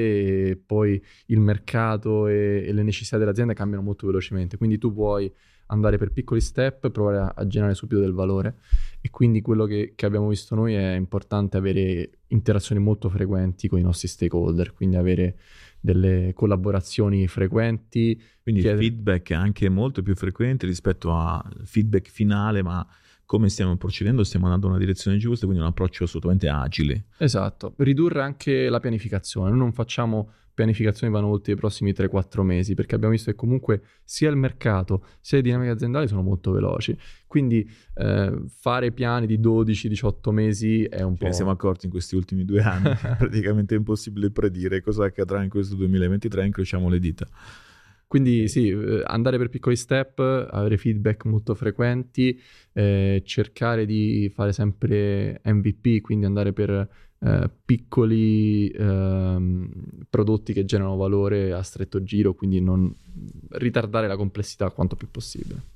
e 0.50 0.56
poi 0.63 1.02
il 1.28 1.39
mercato 1.39 2.28
e, 2.28 2.63
e 2.65 2.72
le 2.72 2.84
necessità 2.84 3.17
dell'azienda 3.17 3.54
cambiano 3.54 3.84
molto 3.84 4.06
velocemente, 4.08 4.58
quindi 4.58 4.78
tu 4.78 4.93
puoi 4.93 5.32
andare 5.67 5.98
per 5.98 6.12
piccoli 6.12 6.41
step, 6.41 6.89
provare 6.91 7.17
a, 7.17 7.34
a 7.36 7.48
generare 7.48 7.76
subito 7.76 8.00
del 8.00 8.13
valore. 8.13 8.56
E 9.02 9.10
quindi 9.10 9.41
quello 9.41 9.65
che, 9.65 9.93
che, 9.96 10.06
abbiamo 10.06 10.28
visto 10.30 10.56
noi 10.56 10.74
è 10.74 10.96
importante 10.96 11.58
avere 11.58 12.10
interazioni 12.28 12.82
molto 12.82 13.10
frequenti 13.10 13.67
con 13.67 13.80
i 13.80 13.84
nostri 13.84 14.08
stakeholder, 14.08 14.74
quindi 14.74 14.96
avere 14.96 15.38
delle 15.80 16.32
collaborazioni 16.34 17.28
frequenti. 17.28 18.22
Quindi 18.41 18.62
chiedere... 18.62 18.84
il 18.84 18.91
feedback 18.91 19.32
anche 19.32 19.70
molto 19.70 20.02
più 20.02 20.15
frequente 20.15 20.65
rispetto 20.65 21.13
al 21.13 21.62
feedback 21.63 22.10
finale, 22.10 22.62
ma 22.62 22.86
come 23.28 23.50
stiamo 23.50 23.76
procedendo, 23.76 24.24
stiamo 24.24 24.46
andando 24.46 24.68
in 24.68 24.72
una 24.74 24.82
direzione 24.82 25.18
giusta, 25.18 25.46
quindi 25.46 25.62
un 25.62 25.70
approccio 25.70 26.06
assolutamente 26.06 26.48
agile. 26.48 27.08
Esatto, 27.18 27.74
ridurre 27.78 28.22
anche 28.22 28.70
la 28.70 28.80
pianificazione, 28.80 29.50
noi 29.50 29.60
non 29.60 29.74
facciamo 29.74 30.32
pianificazioni 30.54 31.13
vanno 31.13 31.28
oltre 31.28 31.54
i 31.54 31.56
prossimi 31.56 31.92
3-4 31.92 32.42
mesi, 32.42 32.74
perché 32.74 32.96
abbiamo 32.96 33.13
visto 33.13 33.30
che 33.30 33.38
comunque 33.38 33.82
sia 34.04 34.30
il 34.30 34.38
mercato 34.38 35.06
sia 35.20 35.38
le 35.38 35.44
dinamiche 35.44 35.72
aziendali 35.72 36.08
sono 36.08 36.24
molto 36.24 36.52
veloci. 36.52 36.98
Quindi 37.28 37.70
eh, 37.96 38.44
fare 38.48 38.92
piani 38.92 39.28
di 39.28 39.38
12-18 39.38 40.32
mesi 40.32 40.84
è 40.86 41.02
un 41.02 41.13
Ci 41.13 41.20
po'... 41.20 41.26
Ne 41.26 41.34
siamo 41.34 41.52
accorti 41.52 41.86
in 41.86 41.92
questi 41.92 42.16
ultimi 42.16 42.44
due 42.44 42.62
anni, 42.62 42.92
praticamente 43.20 43.76
è 43.76 43.78
impossibile 43.78 44.32
predire 44.32 44.82
cosa 44.82 45.04
accadrà 45.04 45.44
in 45.44 45.50
questo 45.50 45.76
2023, 45.76 46.46
incrociamo 46.46 46.90
le 46.90 47.00
dita. 47.00 47.28
Quindi 48.08 48.48
sì, 48.48 48.70
eh, 48.70 49.04
andare 49.06 49.38
per 49.38 49.50
piccoli 49.50 49.76
step, 49.76 50.20
avere 50.20 50.78
feedback 50.78 51.26
molto 51.26 51.54
frequenti, 51.56 52.39
eh, 52.72 53.22
cercare 53.26 53.86
di 53.86 54.32
fare 54.34 54.54
sempre 54.54 55.41
MVP, 55.43 56.00
quindi 56.02 56.26
andare 56.26 56.54
per 56.54 56.89
eh, 57.20 57.50
piccoli 57.65 58.70
eh, 58.70 59.70
prodotti 60.10 60.54
che 60.54 60.63
generano 60.63 60.96
valore 60.96 61.52
a 61.52 61.62
stretto 61.63 62.02
giro, 62.04 62.34
quindi 62.34 62.62
non 62.62 62.93
ritardare 63.50 64.08
la 64.08 64.15
complessità 64.15 64.70
quanto 64.70 64.96
più 64.96 65.10
possibile. 65.12 65.76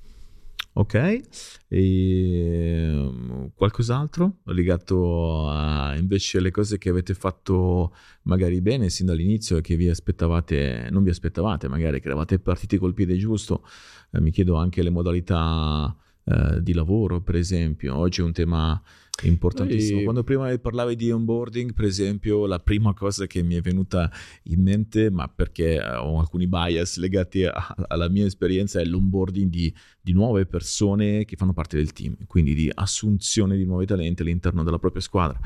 Ok, 0.73 0.93
e 0.93 1.21
ehm, 1.67 3.51
qualcos'altro 3.55 4.37
legato 4.45 5.49
a 5.49 5.97
invece 5.97 6.39
le 6.39 6.49
cose 6.49 6.77
che 6.77 6.87
avete 6.89 7.13
fatto 7.13 7.93
magari 8.23 8.61
bene 8.61 8.89
sin 8.89 9.07
dall'inizio 9.07 9.57
e 9.57 9.61
che 9.61 9.75
vi 9.75 9.89
aspettavate, 9.89 10.87
non 10.89 11.03
vi 11.03 11.09
aspettavate, 11.09 11.67
magari 11.67 11.99
che 11.99 12.07
eravate 12.07 12.39
partiti 12.39 12.77
col 12.77 12.93
piede 12.93 13.17
giusto, 13.17 13.65
eh, 14.11 14.21
mi 14.21 14.31
chiedo 14.31 14.55
anche 14.55 14.81
le 14.81 14.89
modalità 14.91 15.93
eh, 16.23 16.61
di 16.61 16.73
lavoro, 16.73 17.19
per 17.21 17.35
esempio. 17.35 17.97
Oggi 17.97 18.21
è 18.21 18.23
un 18.23 18.31
tema 18.31 18.81
importantissimo. 19.23 19.95
Noi... 19.95 20.03
Quando 20.03 20.23
prima 20.23 20.55
parlavi 20.57 20.95
di 20.95 21.11
onboarding, 21.11 21.73
per 21.73 21.85
esempio, 21.85 22.45
la 22.45 22.59
prima 22.59 22.93
cosa 22.93 23.25
che 23.25 23.41
mi 23.41 23.55
è 23.55 23.61
venuta 23.61 24.11
in 24.43 24.61
mente, 24.61 25.09
ma 25.09 25.27
perché 25.27 25.75
eh, 25.75 25.95
ho 25.95 26.19
alcuni 26.19 26.47
bias 26.47 26.97
legati 26.97 27.45
a, 27.45 27.53
alla 27.87 28.07
mia 28.07 28.25
esperienza, 28.25 28.79
è 28.79 28.85
l'onboarding 28.85 29.49
di, 29.49 29.73
di, 30.01 30.13
nuove 30.13 30.45
persone 30.45 31.25
che 31.25 31.35
fanno 31.35 31.53
parte 31.53 31.77
del 31.77 31.93
team, 31.93 32.15
quindi 32.27 32.53
di 32.53 32.71
assunzione 32.73 33.57
di 33.57 33.65
nuovi 33.65 33.85
talenti 33.85 34.21
all'interno 34.21 34.63
della 34.63 34.79
propria 34.79 35.01
squadra. 35.01 35.39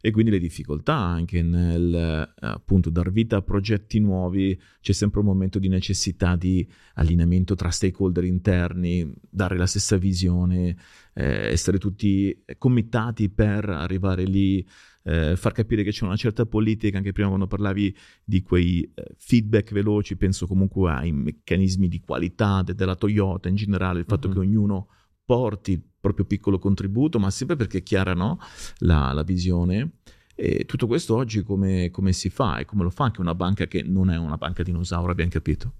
E 0.00 0.10
quindi 0.10 0.30
le 0.30 0.38
difficoltà 0.38 0.94
anche 0.94 1.42
nel 1.42 1.94
eh, 1.94 2.46
appunto 2.46 2.90
dar 2.90 3.10
vita 3.10 3.36
a 3.36 3.42
progetti 3.42 3.98
nuovi, 4.00 4.58
c'è 4.80 4.92
sempre 4.92 5.20
un 5.20 5.26
momento 5.26 5.58
di 5.58 5.68
necessità 5.68 6.36
di 6.36 6.66
allineamento 6.94 7.54
tra 7.54 7.70
stakeholder 7.70 8.24
interni, 8.24 9.12
dare 9.28 9.56
la 9.56 9.66
stessa 9.66 9.96
visione 9.96 10.76
eh, 11.18 11.48
essere 11.50 11.78
tutti 11.78 12.44
committati 12.58 13.28
per 13.28 13.68
arrivare 13.68 14.22
lì, 14.22 14.64
eh, 15.08 15.36
far 15.36 15.52
capire 15.52 15.82
che 15.82 15.90
c'è 15.90 16.04
una 16.04 16.16
certa 16.16 16.44
politica, 16.44 16.98
anche 16.98 17.12
prima 17.12 17.28
quando 17.28 17.46
parlavi 17.46 17.96
di 18.22 18.42
quei 18.42 18.82
eh, 18.82 19.14
feedback 19.16 19.72
veloci, 19.72 20.16
penso 20.16 20.46
comunque 20.46 20.90
ai 20.90 21.12
meccanismi 21.12 21.88
di 21.88 22.00
qualità 22.00 22.62
de- 22.62 22.74
della 22.74 22.94
Toyota 22.94 23.48
in 23.48 23.54
generale, 23.54 24.00
il 24.00 24.04
fatto 24.04 24.28
mm-hmm. 24.28 24.36
che 24.36 24.42
ognuno 24.44 24.88
porti 25.24 25.72
il 25.72 25.82
proprio 25.98 26.26
piccolo 26.26 26.58
contributo, 26.58 27.18
ma 27.18 27.30
sempre 27.30 27.56
perché 27.56 27.78
è 27.78 27.82
chiara 27.82 28.12
no? 28.12 28.38
la, 28.80 29.12
la 29.12 29.22
visione. 29.22 29.92
E 30.34 30.66
tutto 30.66 30.86
questo 30.86 31.16
oggi 31.16 31.42
come, 31.42 31.90
come, 31.90 32.12
si 32.12 32.28
fa 32.28 32.58
e 32.58 32.64
come 32.64 32.84
lo 32.84 32.90
fa 32.90 33.04
anche 33.04 33.20
una 33.20 33.34
banca 33.34 33.66
che 33.66 33.82
non 33.82 34.10
è 34.10 34.16
una 34.16 34.36
banca 34.36 34.62
dinosauro, 34.62 35.10
abbiamo 35.10 35.30
capito? 35.30 35.72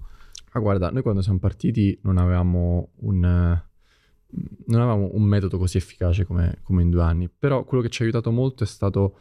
Ah, 0.53 0.59
guarda, 0.59 0.91
noi 0.91 1.03
quando 1.03 1.21
siamo 1.21 1.39
partiti 1.39 1.97
non 2.03 2.17
avevamo 2.17 2.93
un, 3.01 3.63
non 4.67 4.81
avevamo 4.81 5.11
un 5.13 5.23
metodo 5.23 5.59
così 5.59 5.79
efficace 5.79 6.25
come, 6.25 6.59
come, 6.63 6.83
in 6.83 6.91
due 6.91 7.03
anni, 7.03 7.29
però 7.29 7.65
quello 7.65 7.83
che 7.83 7.89
ci 7.89 8.03
ha 8.03 8.05
aiutato 8.05 8.31
molto 8.31 8.65
è 8.65 8.67
stato, 8.67 9.19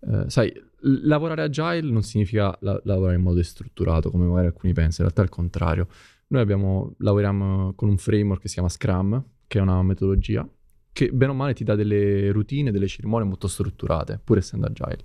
eh, 0.00 0.24
sai, 0.28 0.52
lavorare 0.80 1.42
agile 1.42 1.90
non 1.90 2.02
significa 2.02 2.56
la- 2.60 2.80
lavorare 2.84 3.16
in 3.16 3.22
modo 3.22 3.36
destrutturato 3.36 4.10
come 4.10 4.26
magari 4.26 4.46
alcuni 4.46 4.72
pensano, 4.72 5.08
in 5.08 5.14
realtà 5.14 5.22
è 5.22 5.24
il 5.24 5.30
contrario. 5.30 5.88
Noi 6.28 6.42
abbiamo, 6.42 6.94
lavoriamo 6.98 7.72
con 7.74 7.88
un 7.88 7.96
framework 7.96 8.42
che 8.42 8.48
si 8.48 8.54
chiama 8.54 8.68
Scrum, 8.68 9.24
che 9.46 9.58
è 9.58 9.62
una 9.62 9.82
metodologia 9.82 10.48
che 10.92 11.12
bene 11.12 11.30
o 11.30 11.34
male 11.34 11.54
ti 11.54 11.62
dà 11.62 11.76
delle 11.76 12.32
routine, 12.32 12.72
delle 12.72 12.88
cerimonie 12.88 13.26
molto 13.26 13.46
strutturate, 13.46 14.20
pur 14.22 14.38
essendo 14.38 14.66
agile. 14.66 14.98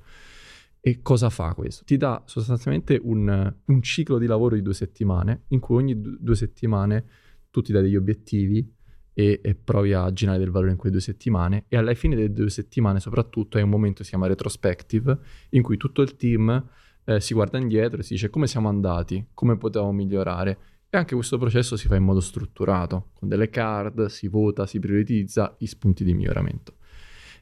E 0.80 1.02
cosa 1.04 1.30
fa 1.30 1.54
questo? 1.54 1.84
Ti 1.86 1.98
dà 1.98 2.24
sostanzialmente 2.26 3.00
un, 3.02 3.54
un 3.64 3.82
ciclo 3.84 4.18
di 4.18 4.26
lavoro 4.26 4.56
di 4.56 4.64
due 4.64 4.74
settimane, 4.74 5.44
in 5.50 5.60
cui 5.60 5.76
ogni 5.78 5.96
due 6.20 6.36
settimane 6.36 7.06
tu 7.52 7.62
ti 7.62 7.72
dai 7.72 7.84
degli 7.84 7.96
obiettivi 7.96 8.70
e, 9.14 9.40
e, 9.44 9.56
provi 9.56 9.94
a 9.94 10.12
generare 10.12 10.44
del 10.44 10.52
valore 10.52 10.72
in 10.72 10.78
quelle 10.78 10.94
due 10.94 11.04
settimane. 11.04 11.66
E 11.68 11.78
alla 11.78 11.94
fine 11.94 12.16
delle 12.16 12.32
due 12.32 12.50
settimane 12.50 13.00
soprattutto 13.00 13.58
hai 13.58 13.64
un 13.64 13.70
momento 13.70 13.98
che 13.98 14.04
si 14.04 14.10
chiama 14.10 14.28
retrospective 14.28 15.18
in 15.50 15.62
cui 15.62 15.78
tutto 15.78 16.02
il 16.02 16.16
team 16.16 16.70
eh, 17.06 17.20
si 17.20 17.34
guarda 17.34 17.58
indietro 17.58 18.00
e 18.00 18.04
si 18.04 18.14
dice 18.14 18.30
come 18.30 18.48
siamo 18.48 18.70
andati, 18.70 19.28
come 19.34 19.58
potevamo 19.58 19.92
migliorare? 19.92 20.58
E 20.90 20.98
anche 20.98 21.16
questo 21.16 21.40
processo 21.40 21.76
si 21.76 21.88
fa 21.88 21.96
in 21.96 22.04
modo 22.04 22.20
strutturato, 22.20 23.10
con 23.14 23.28
delle 23.28 23.50
card, 23.50 24.06
si 24.06 24.28
vota, 24.28 24.68
si 24.68 24.80
prioritizza 24.80 25.56
i 25.60 25.66
spunti 25.66 26.04
di 26.04 26.14
miglioramento. 26.14 26.76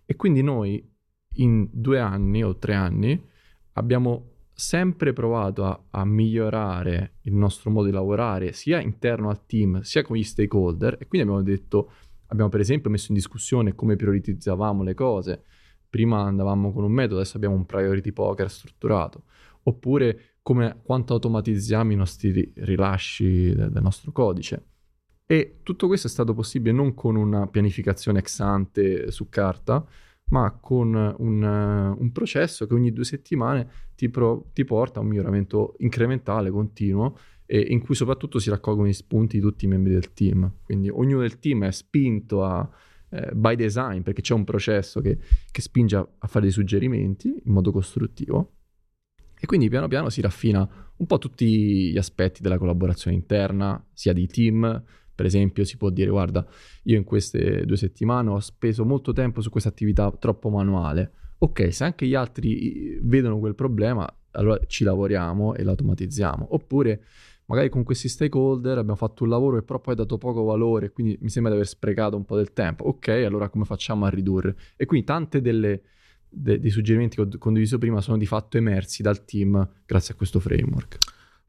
E 0.05 0.15
quindi 0.15 0.41
noi 0.41 0.89
in 1.35 1.67
due 1.71 1.99
anni 1.99 2.43
o 2.43 2.57
tre 2.57 2.75
anni 2.75 3.21
abbiamo 3.73 4.30
sempre 4.61 5.11
provato 5.11 5.65
a, 5.65 5.83
a, 5.89 6.05
migliorare 6.05 7.15
il 7.21 7.33
nostro 7.33 7.71
modo 7.71 7.87
di 7.87 7.91
lavorare 7.91 8.53
sia 8.53 8.79
interno 8.79 9.29
al 9.29 9.47
team 9.47 9.81
sia 9.81 10.03
con 10.03 10.15
gli 10.15 10.23
stakeholder 10.23 10.97
e 10.99 11.07
quindi 11.07 11.27
abbiamo 11.27 11.41
detto, 11.41 11.91
abbiamo 12.27 12.49
per 12.51 12.59
esempio 12.59 12.91
messo 12.91 13.07
in 13.09 13.15
discussione 13.15 13.73
come 13.73 13.95
prioritizzavamo 13.95 14.83
le 14.83 14.93
cose. 14.93 15.43
Prima 15.89 16.21
andavamo 16.21 16.71
con 16.71 16.83
un 16.83 16.91
metodo, 16.91 17.15
adesso 17.15 17.37
abbiamo 17.37 17.55
un 17.55 17.65
priority 17.65 18.11
poker 18.11 18.51
strutturato. 18.51 19.23
Oppure 19.63 20.35
come, 20.43 20.79
quanto 20.83 21.13
automatizziamo 21.13 21.91
i 21.91 21.95
nostri 21.95 22.53
rilasci 22.55 23.55
del, 23.55 23.71
del 23.71 23.81
nostro 23.81 24.11
codice. 24.11 24.65
E 25.25 25.61
tutto 25.63 25.87
questo 25.87 26.05
è 26.05 26.09
stato 26.09 26.35
possibile 26.35 26.71
non 26.75 26.93
con 26.93 27.15
una 27.15 27.47
pianificazione 27.47 28.19
ex 28.19 28.39
ante 28.41 29.09
su 29.09 29.27
carta, 29.27 29.83
ma 30.31 30.57
con 30.59 30.93
un, 31.17 31.43
un 31.97 32.11
processo 32.11 32.65
che 32.65 32.73
ogni 32.73 32.91
due 32.91 33.03
settimane 33.03 33.69
ti, 33.95 34.09
pro, 34.09 34.49
ti, 34.53 34.63
porta 34.63 34.99
a 34.99 35.03
un 35.03 35.09
miglioramento 35.09 35.75
incrementale, 35.79 36.49
continuo, 36.49 37.17
e 37.45 37.59
in 37.59 37.81
cui 37.81 37.95
soprattutto 37.95 38.39
si 38.39 38.49
raccolgono 38.49 38.87
gli 38.87 38.93
spunti 38.93 39.37
di 39.37 39.41
tutti 39.41 39.65
i 39.65 39.67
membri 39.67 39.93
del 39.93 40.13
team. 40.13 40.51
Quindi 40.63 40.89
ognuno 40.89 41.21
del 41.21 41.37
team 41.39 41.65
è 41.65 41.71
spinto 41.71 42.43
a, 42.43 42.67
eh, 43.09 43.31
by 43.33 43.55
design, 43.55 44.01
perché 44.01 44.21
c'è 44.21 44.33
un 44.33 44.45
processo 44.45 45.01
che, 45.01 45.17
che 45.51 45.61
spinge 45.61 45.97
a, 45.97 46.07
a 46.19 46.27
fare 46.27 46.45
dei 46.45 46.53
suggerimenti 46.53 47.27
in 47.27 47.51
modo 47.51 47.71
costruttivo. 47.71 48.53
E 49.37 49.45
quindi 49.45 49.67
piano 49.67 49.87
piano 49.87 50.09
si 50.09 50.21
raffina 50.21 50.67
un 50.95 51.05
po' 51.05 51.17
tutti 51.17 51.91
gli 51.91 51.97
aspetti 51.97 52.41
della 52.41 52.57
collaborazione 52.57 53.17
interna, 53.17 53.83
sia 53.91 54.13
di 54.13 54.27
team, 54.27 54.81
per 55.21 55.29
esempio, 55.29 55.63
si 55.65 55.77
può 55.77 55.91
dire, 55.91 56.09
guarda, 56.09 56.43
io 56.85 56.97
in 56.97 57.03
queste 57.03 57.63
due 57.63 57.77
settimane 57.77 58.31
ho 58.31 58.39
speso 58.39 58.83
molto 58.83 59.13
tempo 59.13 59.39
su 59.41 59.51
questa 59.51 59.69
attività 59.69 60.11
troppo 60.19 60.49
manuale. 60.49 61.11
Ok, 61.37 61.71
se 61.71 61.83
anche 61.83 62.07
gli 62.07 62.15
altri 62.15 62.97
vedono 63.03 63.37
quel 63.37 63.53
problema, 63.53 64.11
allora 64.31 64.59
ci 64.65 64.83
lavoriamo 64.83 65.53
e 65.53 65.61
l'automatizziamo. 65.61 66.55
Oppure, 66.55 67.03
magari 67.45 67.69
con 67.69 67.83
questi 67.83 68.09
stakeholder 68.09 68.79
abbiamo 68.79 68.95
fatto 68.95 69.21
un 69.21 69.29
lavoro 69.29 69.59
che 69.59 69.63
però 69.63 69.79
poi 69.79 69.93
ha 69.93 69.97
dato 69.97 70.17
poco 70.17 70.41
valore, 70.41 70.89
quindi 70.91 71.15
mi 71.21 71.29
sembra 71.29 71.51
di 71.51 71.59
aver 71.59 71.69
sprecato 71.69 72.17
un 72.17 72.25
po' 72.25 72.35
del 72.35 72.51
tempo. 72.51 72.85
Ok, 72.85 73.09
allora 73.09 73.47
come 73.49 73.65
facciamo 73.65 74.05
a 74.05 74.09
ridurre? 74.09 74.55
E 74.75 74.87
quindi 74.87 75.05
tante 75.05 75.39
delle, 75.39 75.83
de, 76.27 76.59
dei 76.59 76.71
suggerimenti 76.71 77.17
che 77.17 77.21
ho 77.21 77.29
condiviso 77.37 77.77
prima 77.77 78.01
sono 78.01 78.17
di 78.17 78.25
fatto 78.25 78.57
emersi 78.57 79.03
dal 79.03 79.23
team 79.23 79.69
grazie 79.85 80.15
a 80.15 80.17
questo 80.17 80.39
framework. 80.39 80.97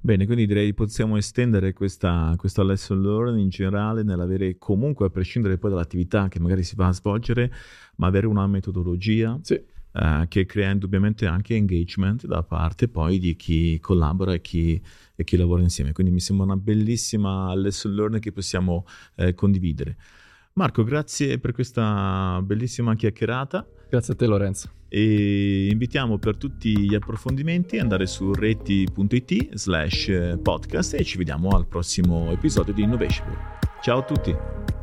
Bene, 0.05 0.27
quindi 0.27 0.47
direi 0.47 0.67
che 0.67 0.75
possiamo 0.75 1.17
estendere 1.17 1.73
questa, 1.73 2.35
questo 2.37 2.65
lesson 2.65 3.01
learning 3.01 3.39
in 3.39 3.51
generale 3.51 4.03
nell'avere 4.03 4.59
comunque, 4.59 5.07
a 5.07 5.11
prescindere 5.11 5.59
poi 5.59 5.71
dall'attività 5.71 6.27
che 6.27 6.41
magari 6.41 6.65
si 6.65 6.75
va 6.75 6.89
a 6.89 6.93
svolgere, 6.93 7.53
ma 7.99 8.09
avere 8.09 8.27
una 8.27 8.49
metodologia 8.49 9.39
sì. 9.43 9.63
uh, 9.93 10.27
che 10.27 10.45
crea 10.45 10.73
indubbiamente 10.73 11.27
anche 11.27 11.55
engagement 11.55 12.27
da 12.27 12.43
parte 12.43 12.89
poi 12.89 13.21
di 13.21 13.37
chi 13.37 13.79
collabora 13.79 14.33
e 14.33 14.41
chi, 14.41 14.83
e 15.15 15.23
chi 15.23 15.37
lavora 15.37 15.63
insieme. 15.63 15.93
Quindi 15.93 16.13
mi 16.13 16.19
sembra 16.19 16.47
una 16.47 16.57
bellissima 16.57 17.55
lesson 17.55 17.95
learning 17.95 18.21
che 18.21 18.33
possiamo 18.33 18.85
eh, 19.15 19.35
condividere. 19.35 19.97
Marco, 20.55 20.83
grazie 20.83 21.39
per 21.39 21.53
questa 21.53 22.43
bellissima 22.43 22.97
chiacchierata. 22.97 23.65
Grazie 23.93 24.15
a 24.15 24.17
te 24.17 24.25
Lorenzo. 24.25 24.71
E 24.89 25.69
invitiamo 25.71 26.17
per 26.17 26.39
tutti 26.39 26.79
gli 26.79 26.95
approfondimenti 26.95 27.77
ad 27.77 27.83
andare 27.83 28.07
su 28.07 28.33
reti.it 28.33 29.55
slash 29.55 30.39
podcast 30.41 30.95
e 30.95 31.05
ci 31.05 31.19
vediamo 31.19 31.51
al 31.51 31.67
prossimo 31.67 32.31
episodio 32.31 32.73
di 32.73 32.85
Innovation. 32.85 33.37
Ciao 33.83 33.99
a 33.99 34.03
tutti! 34.03 34.82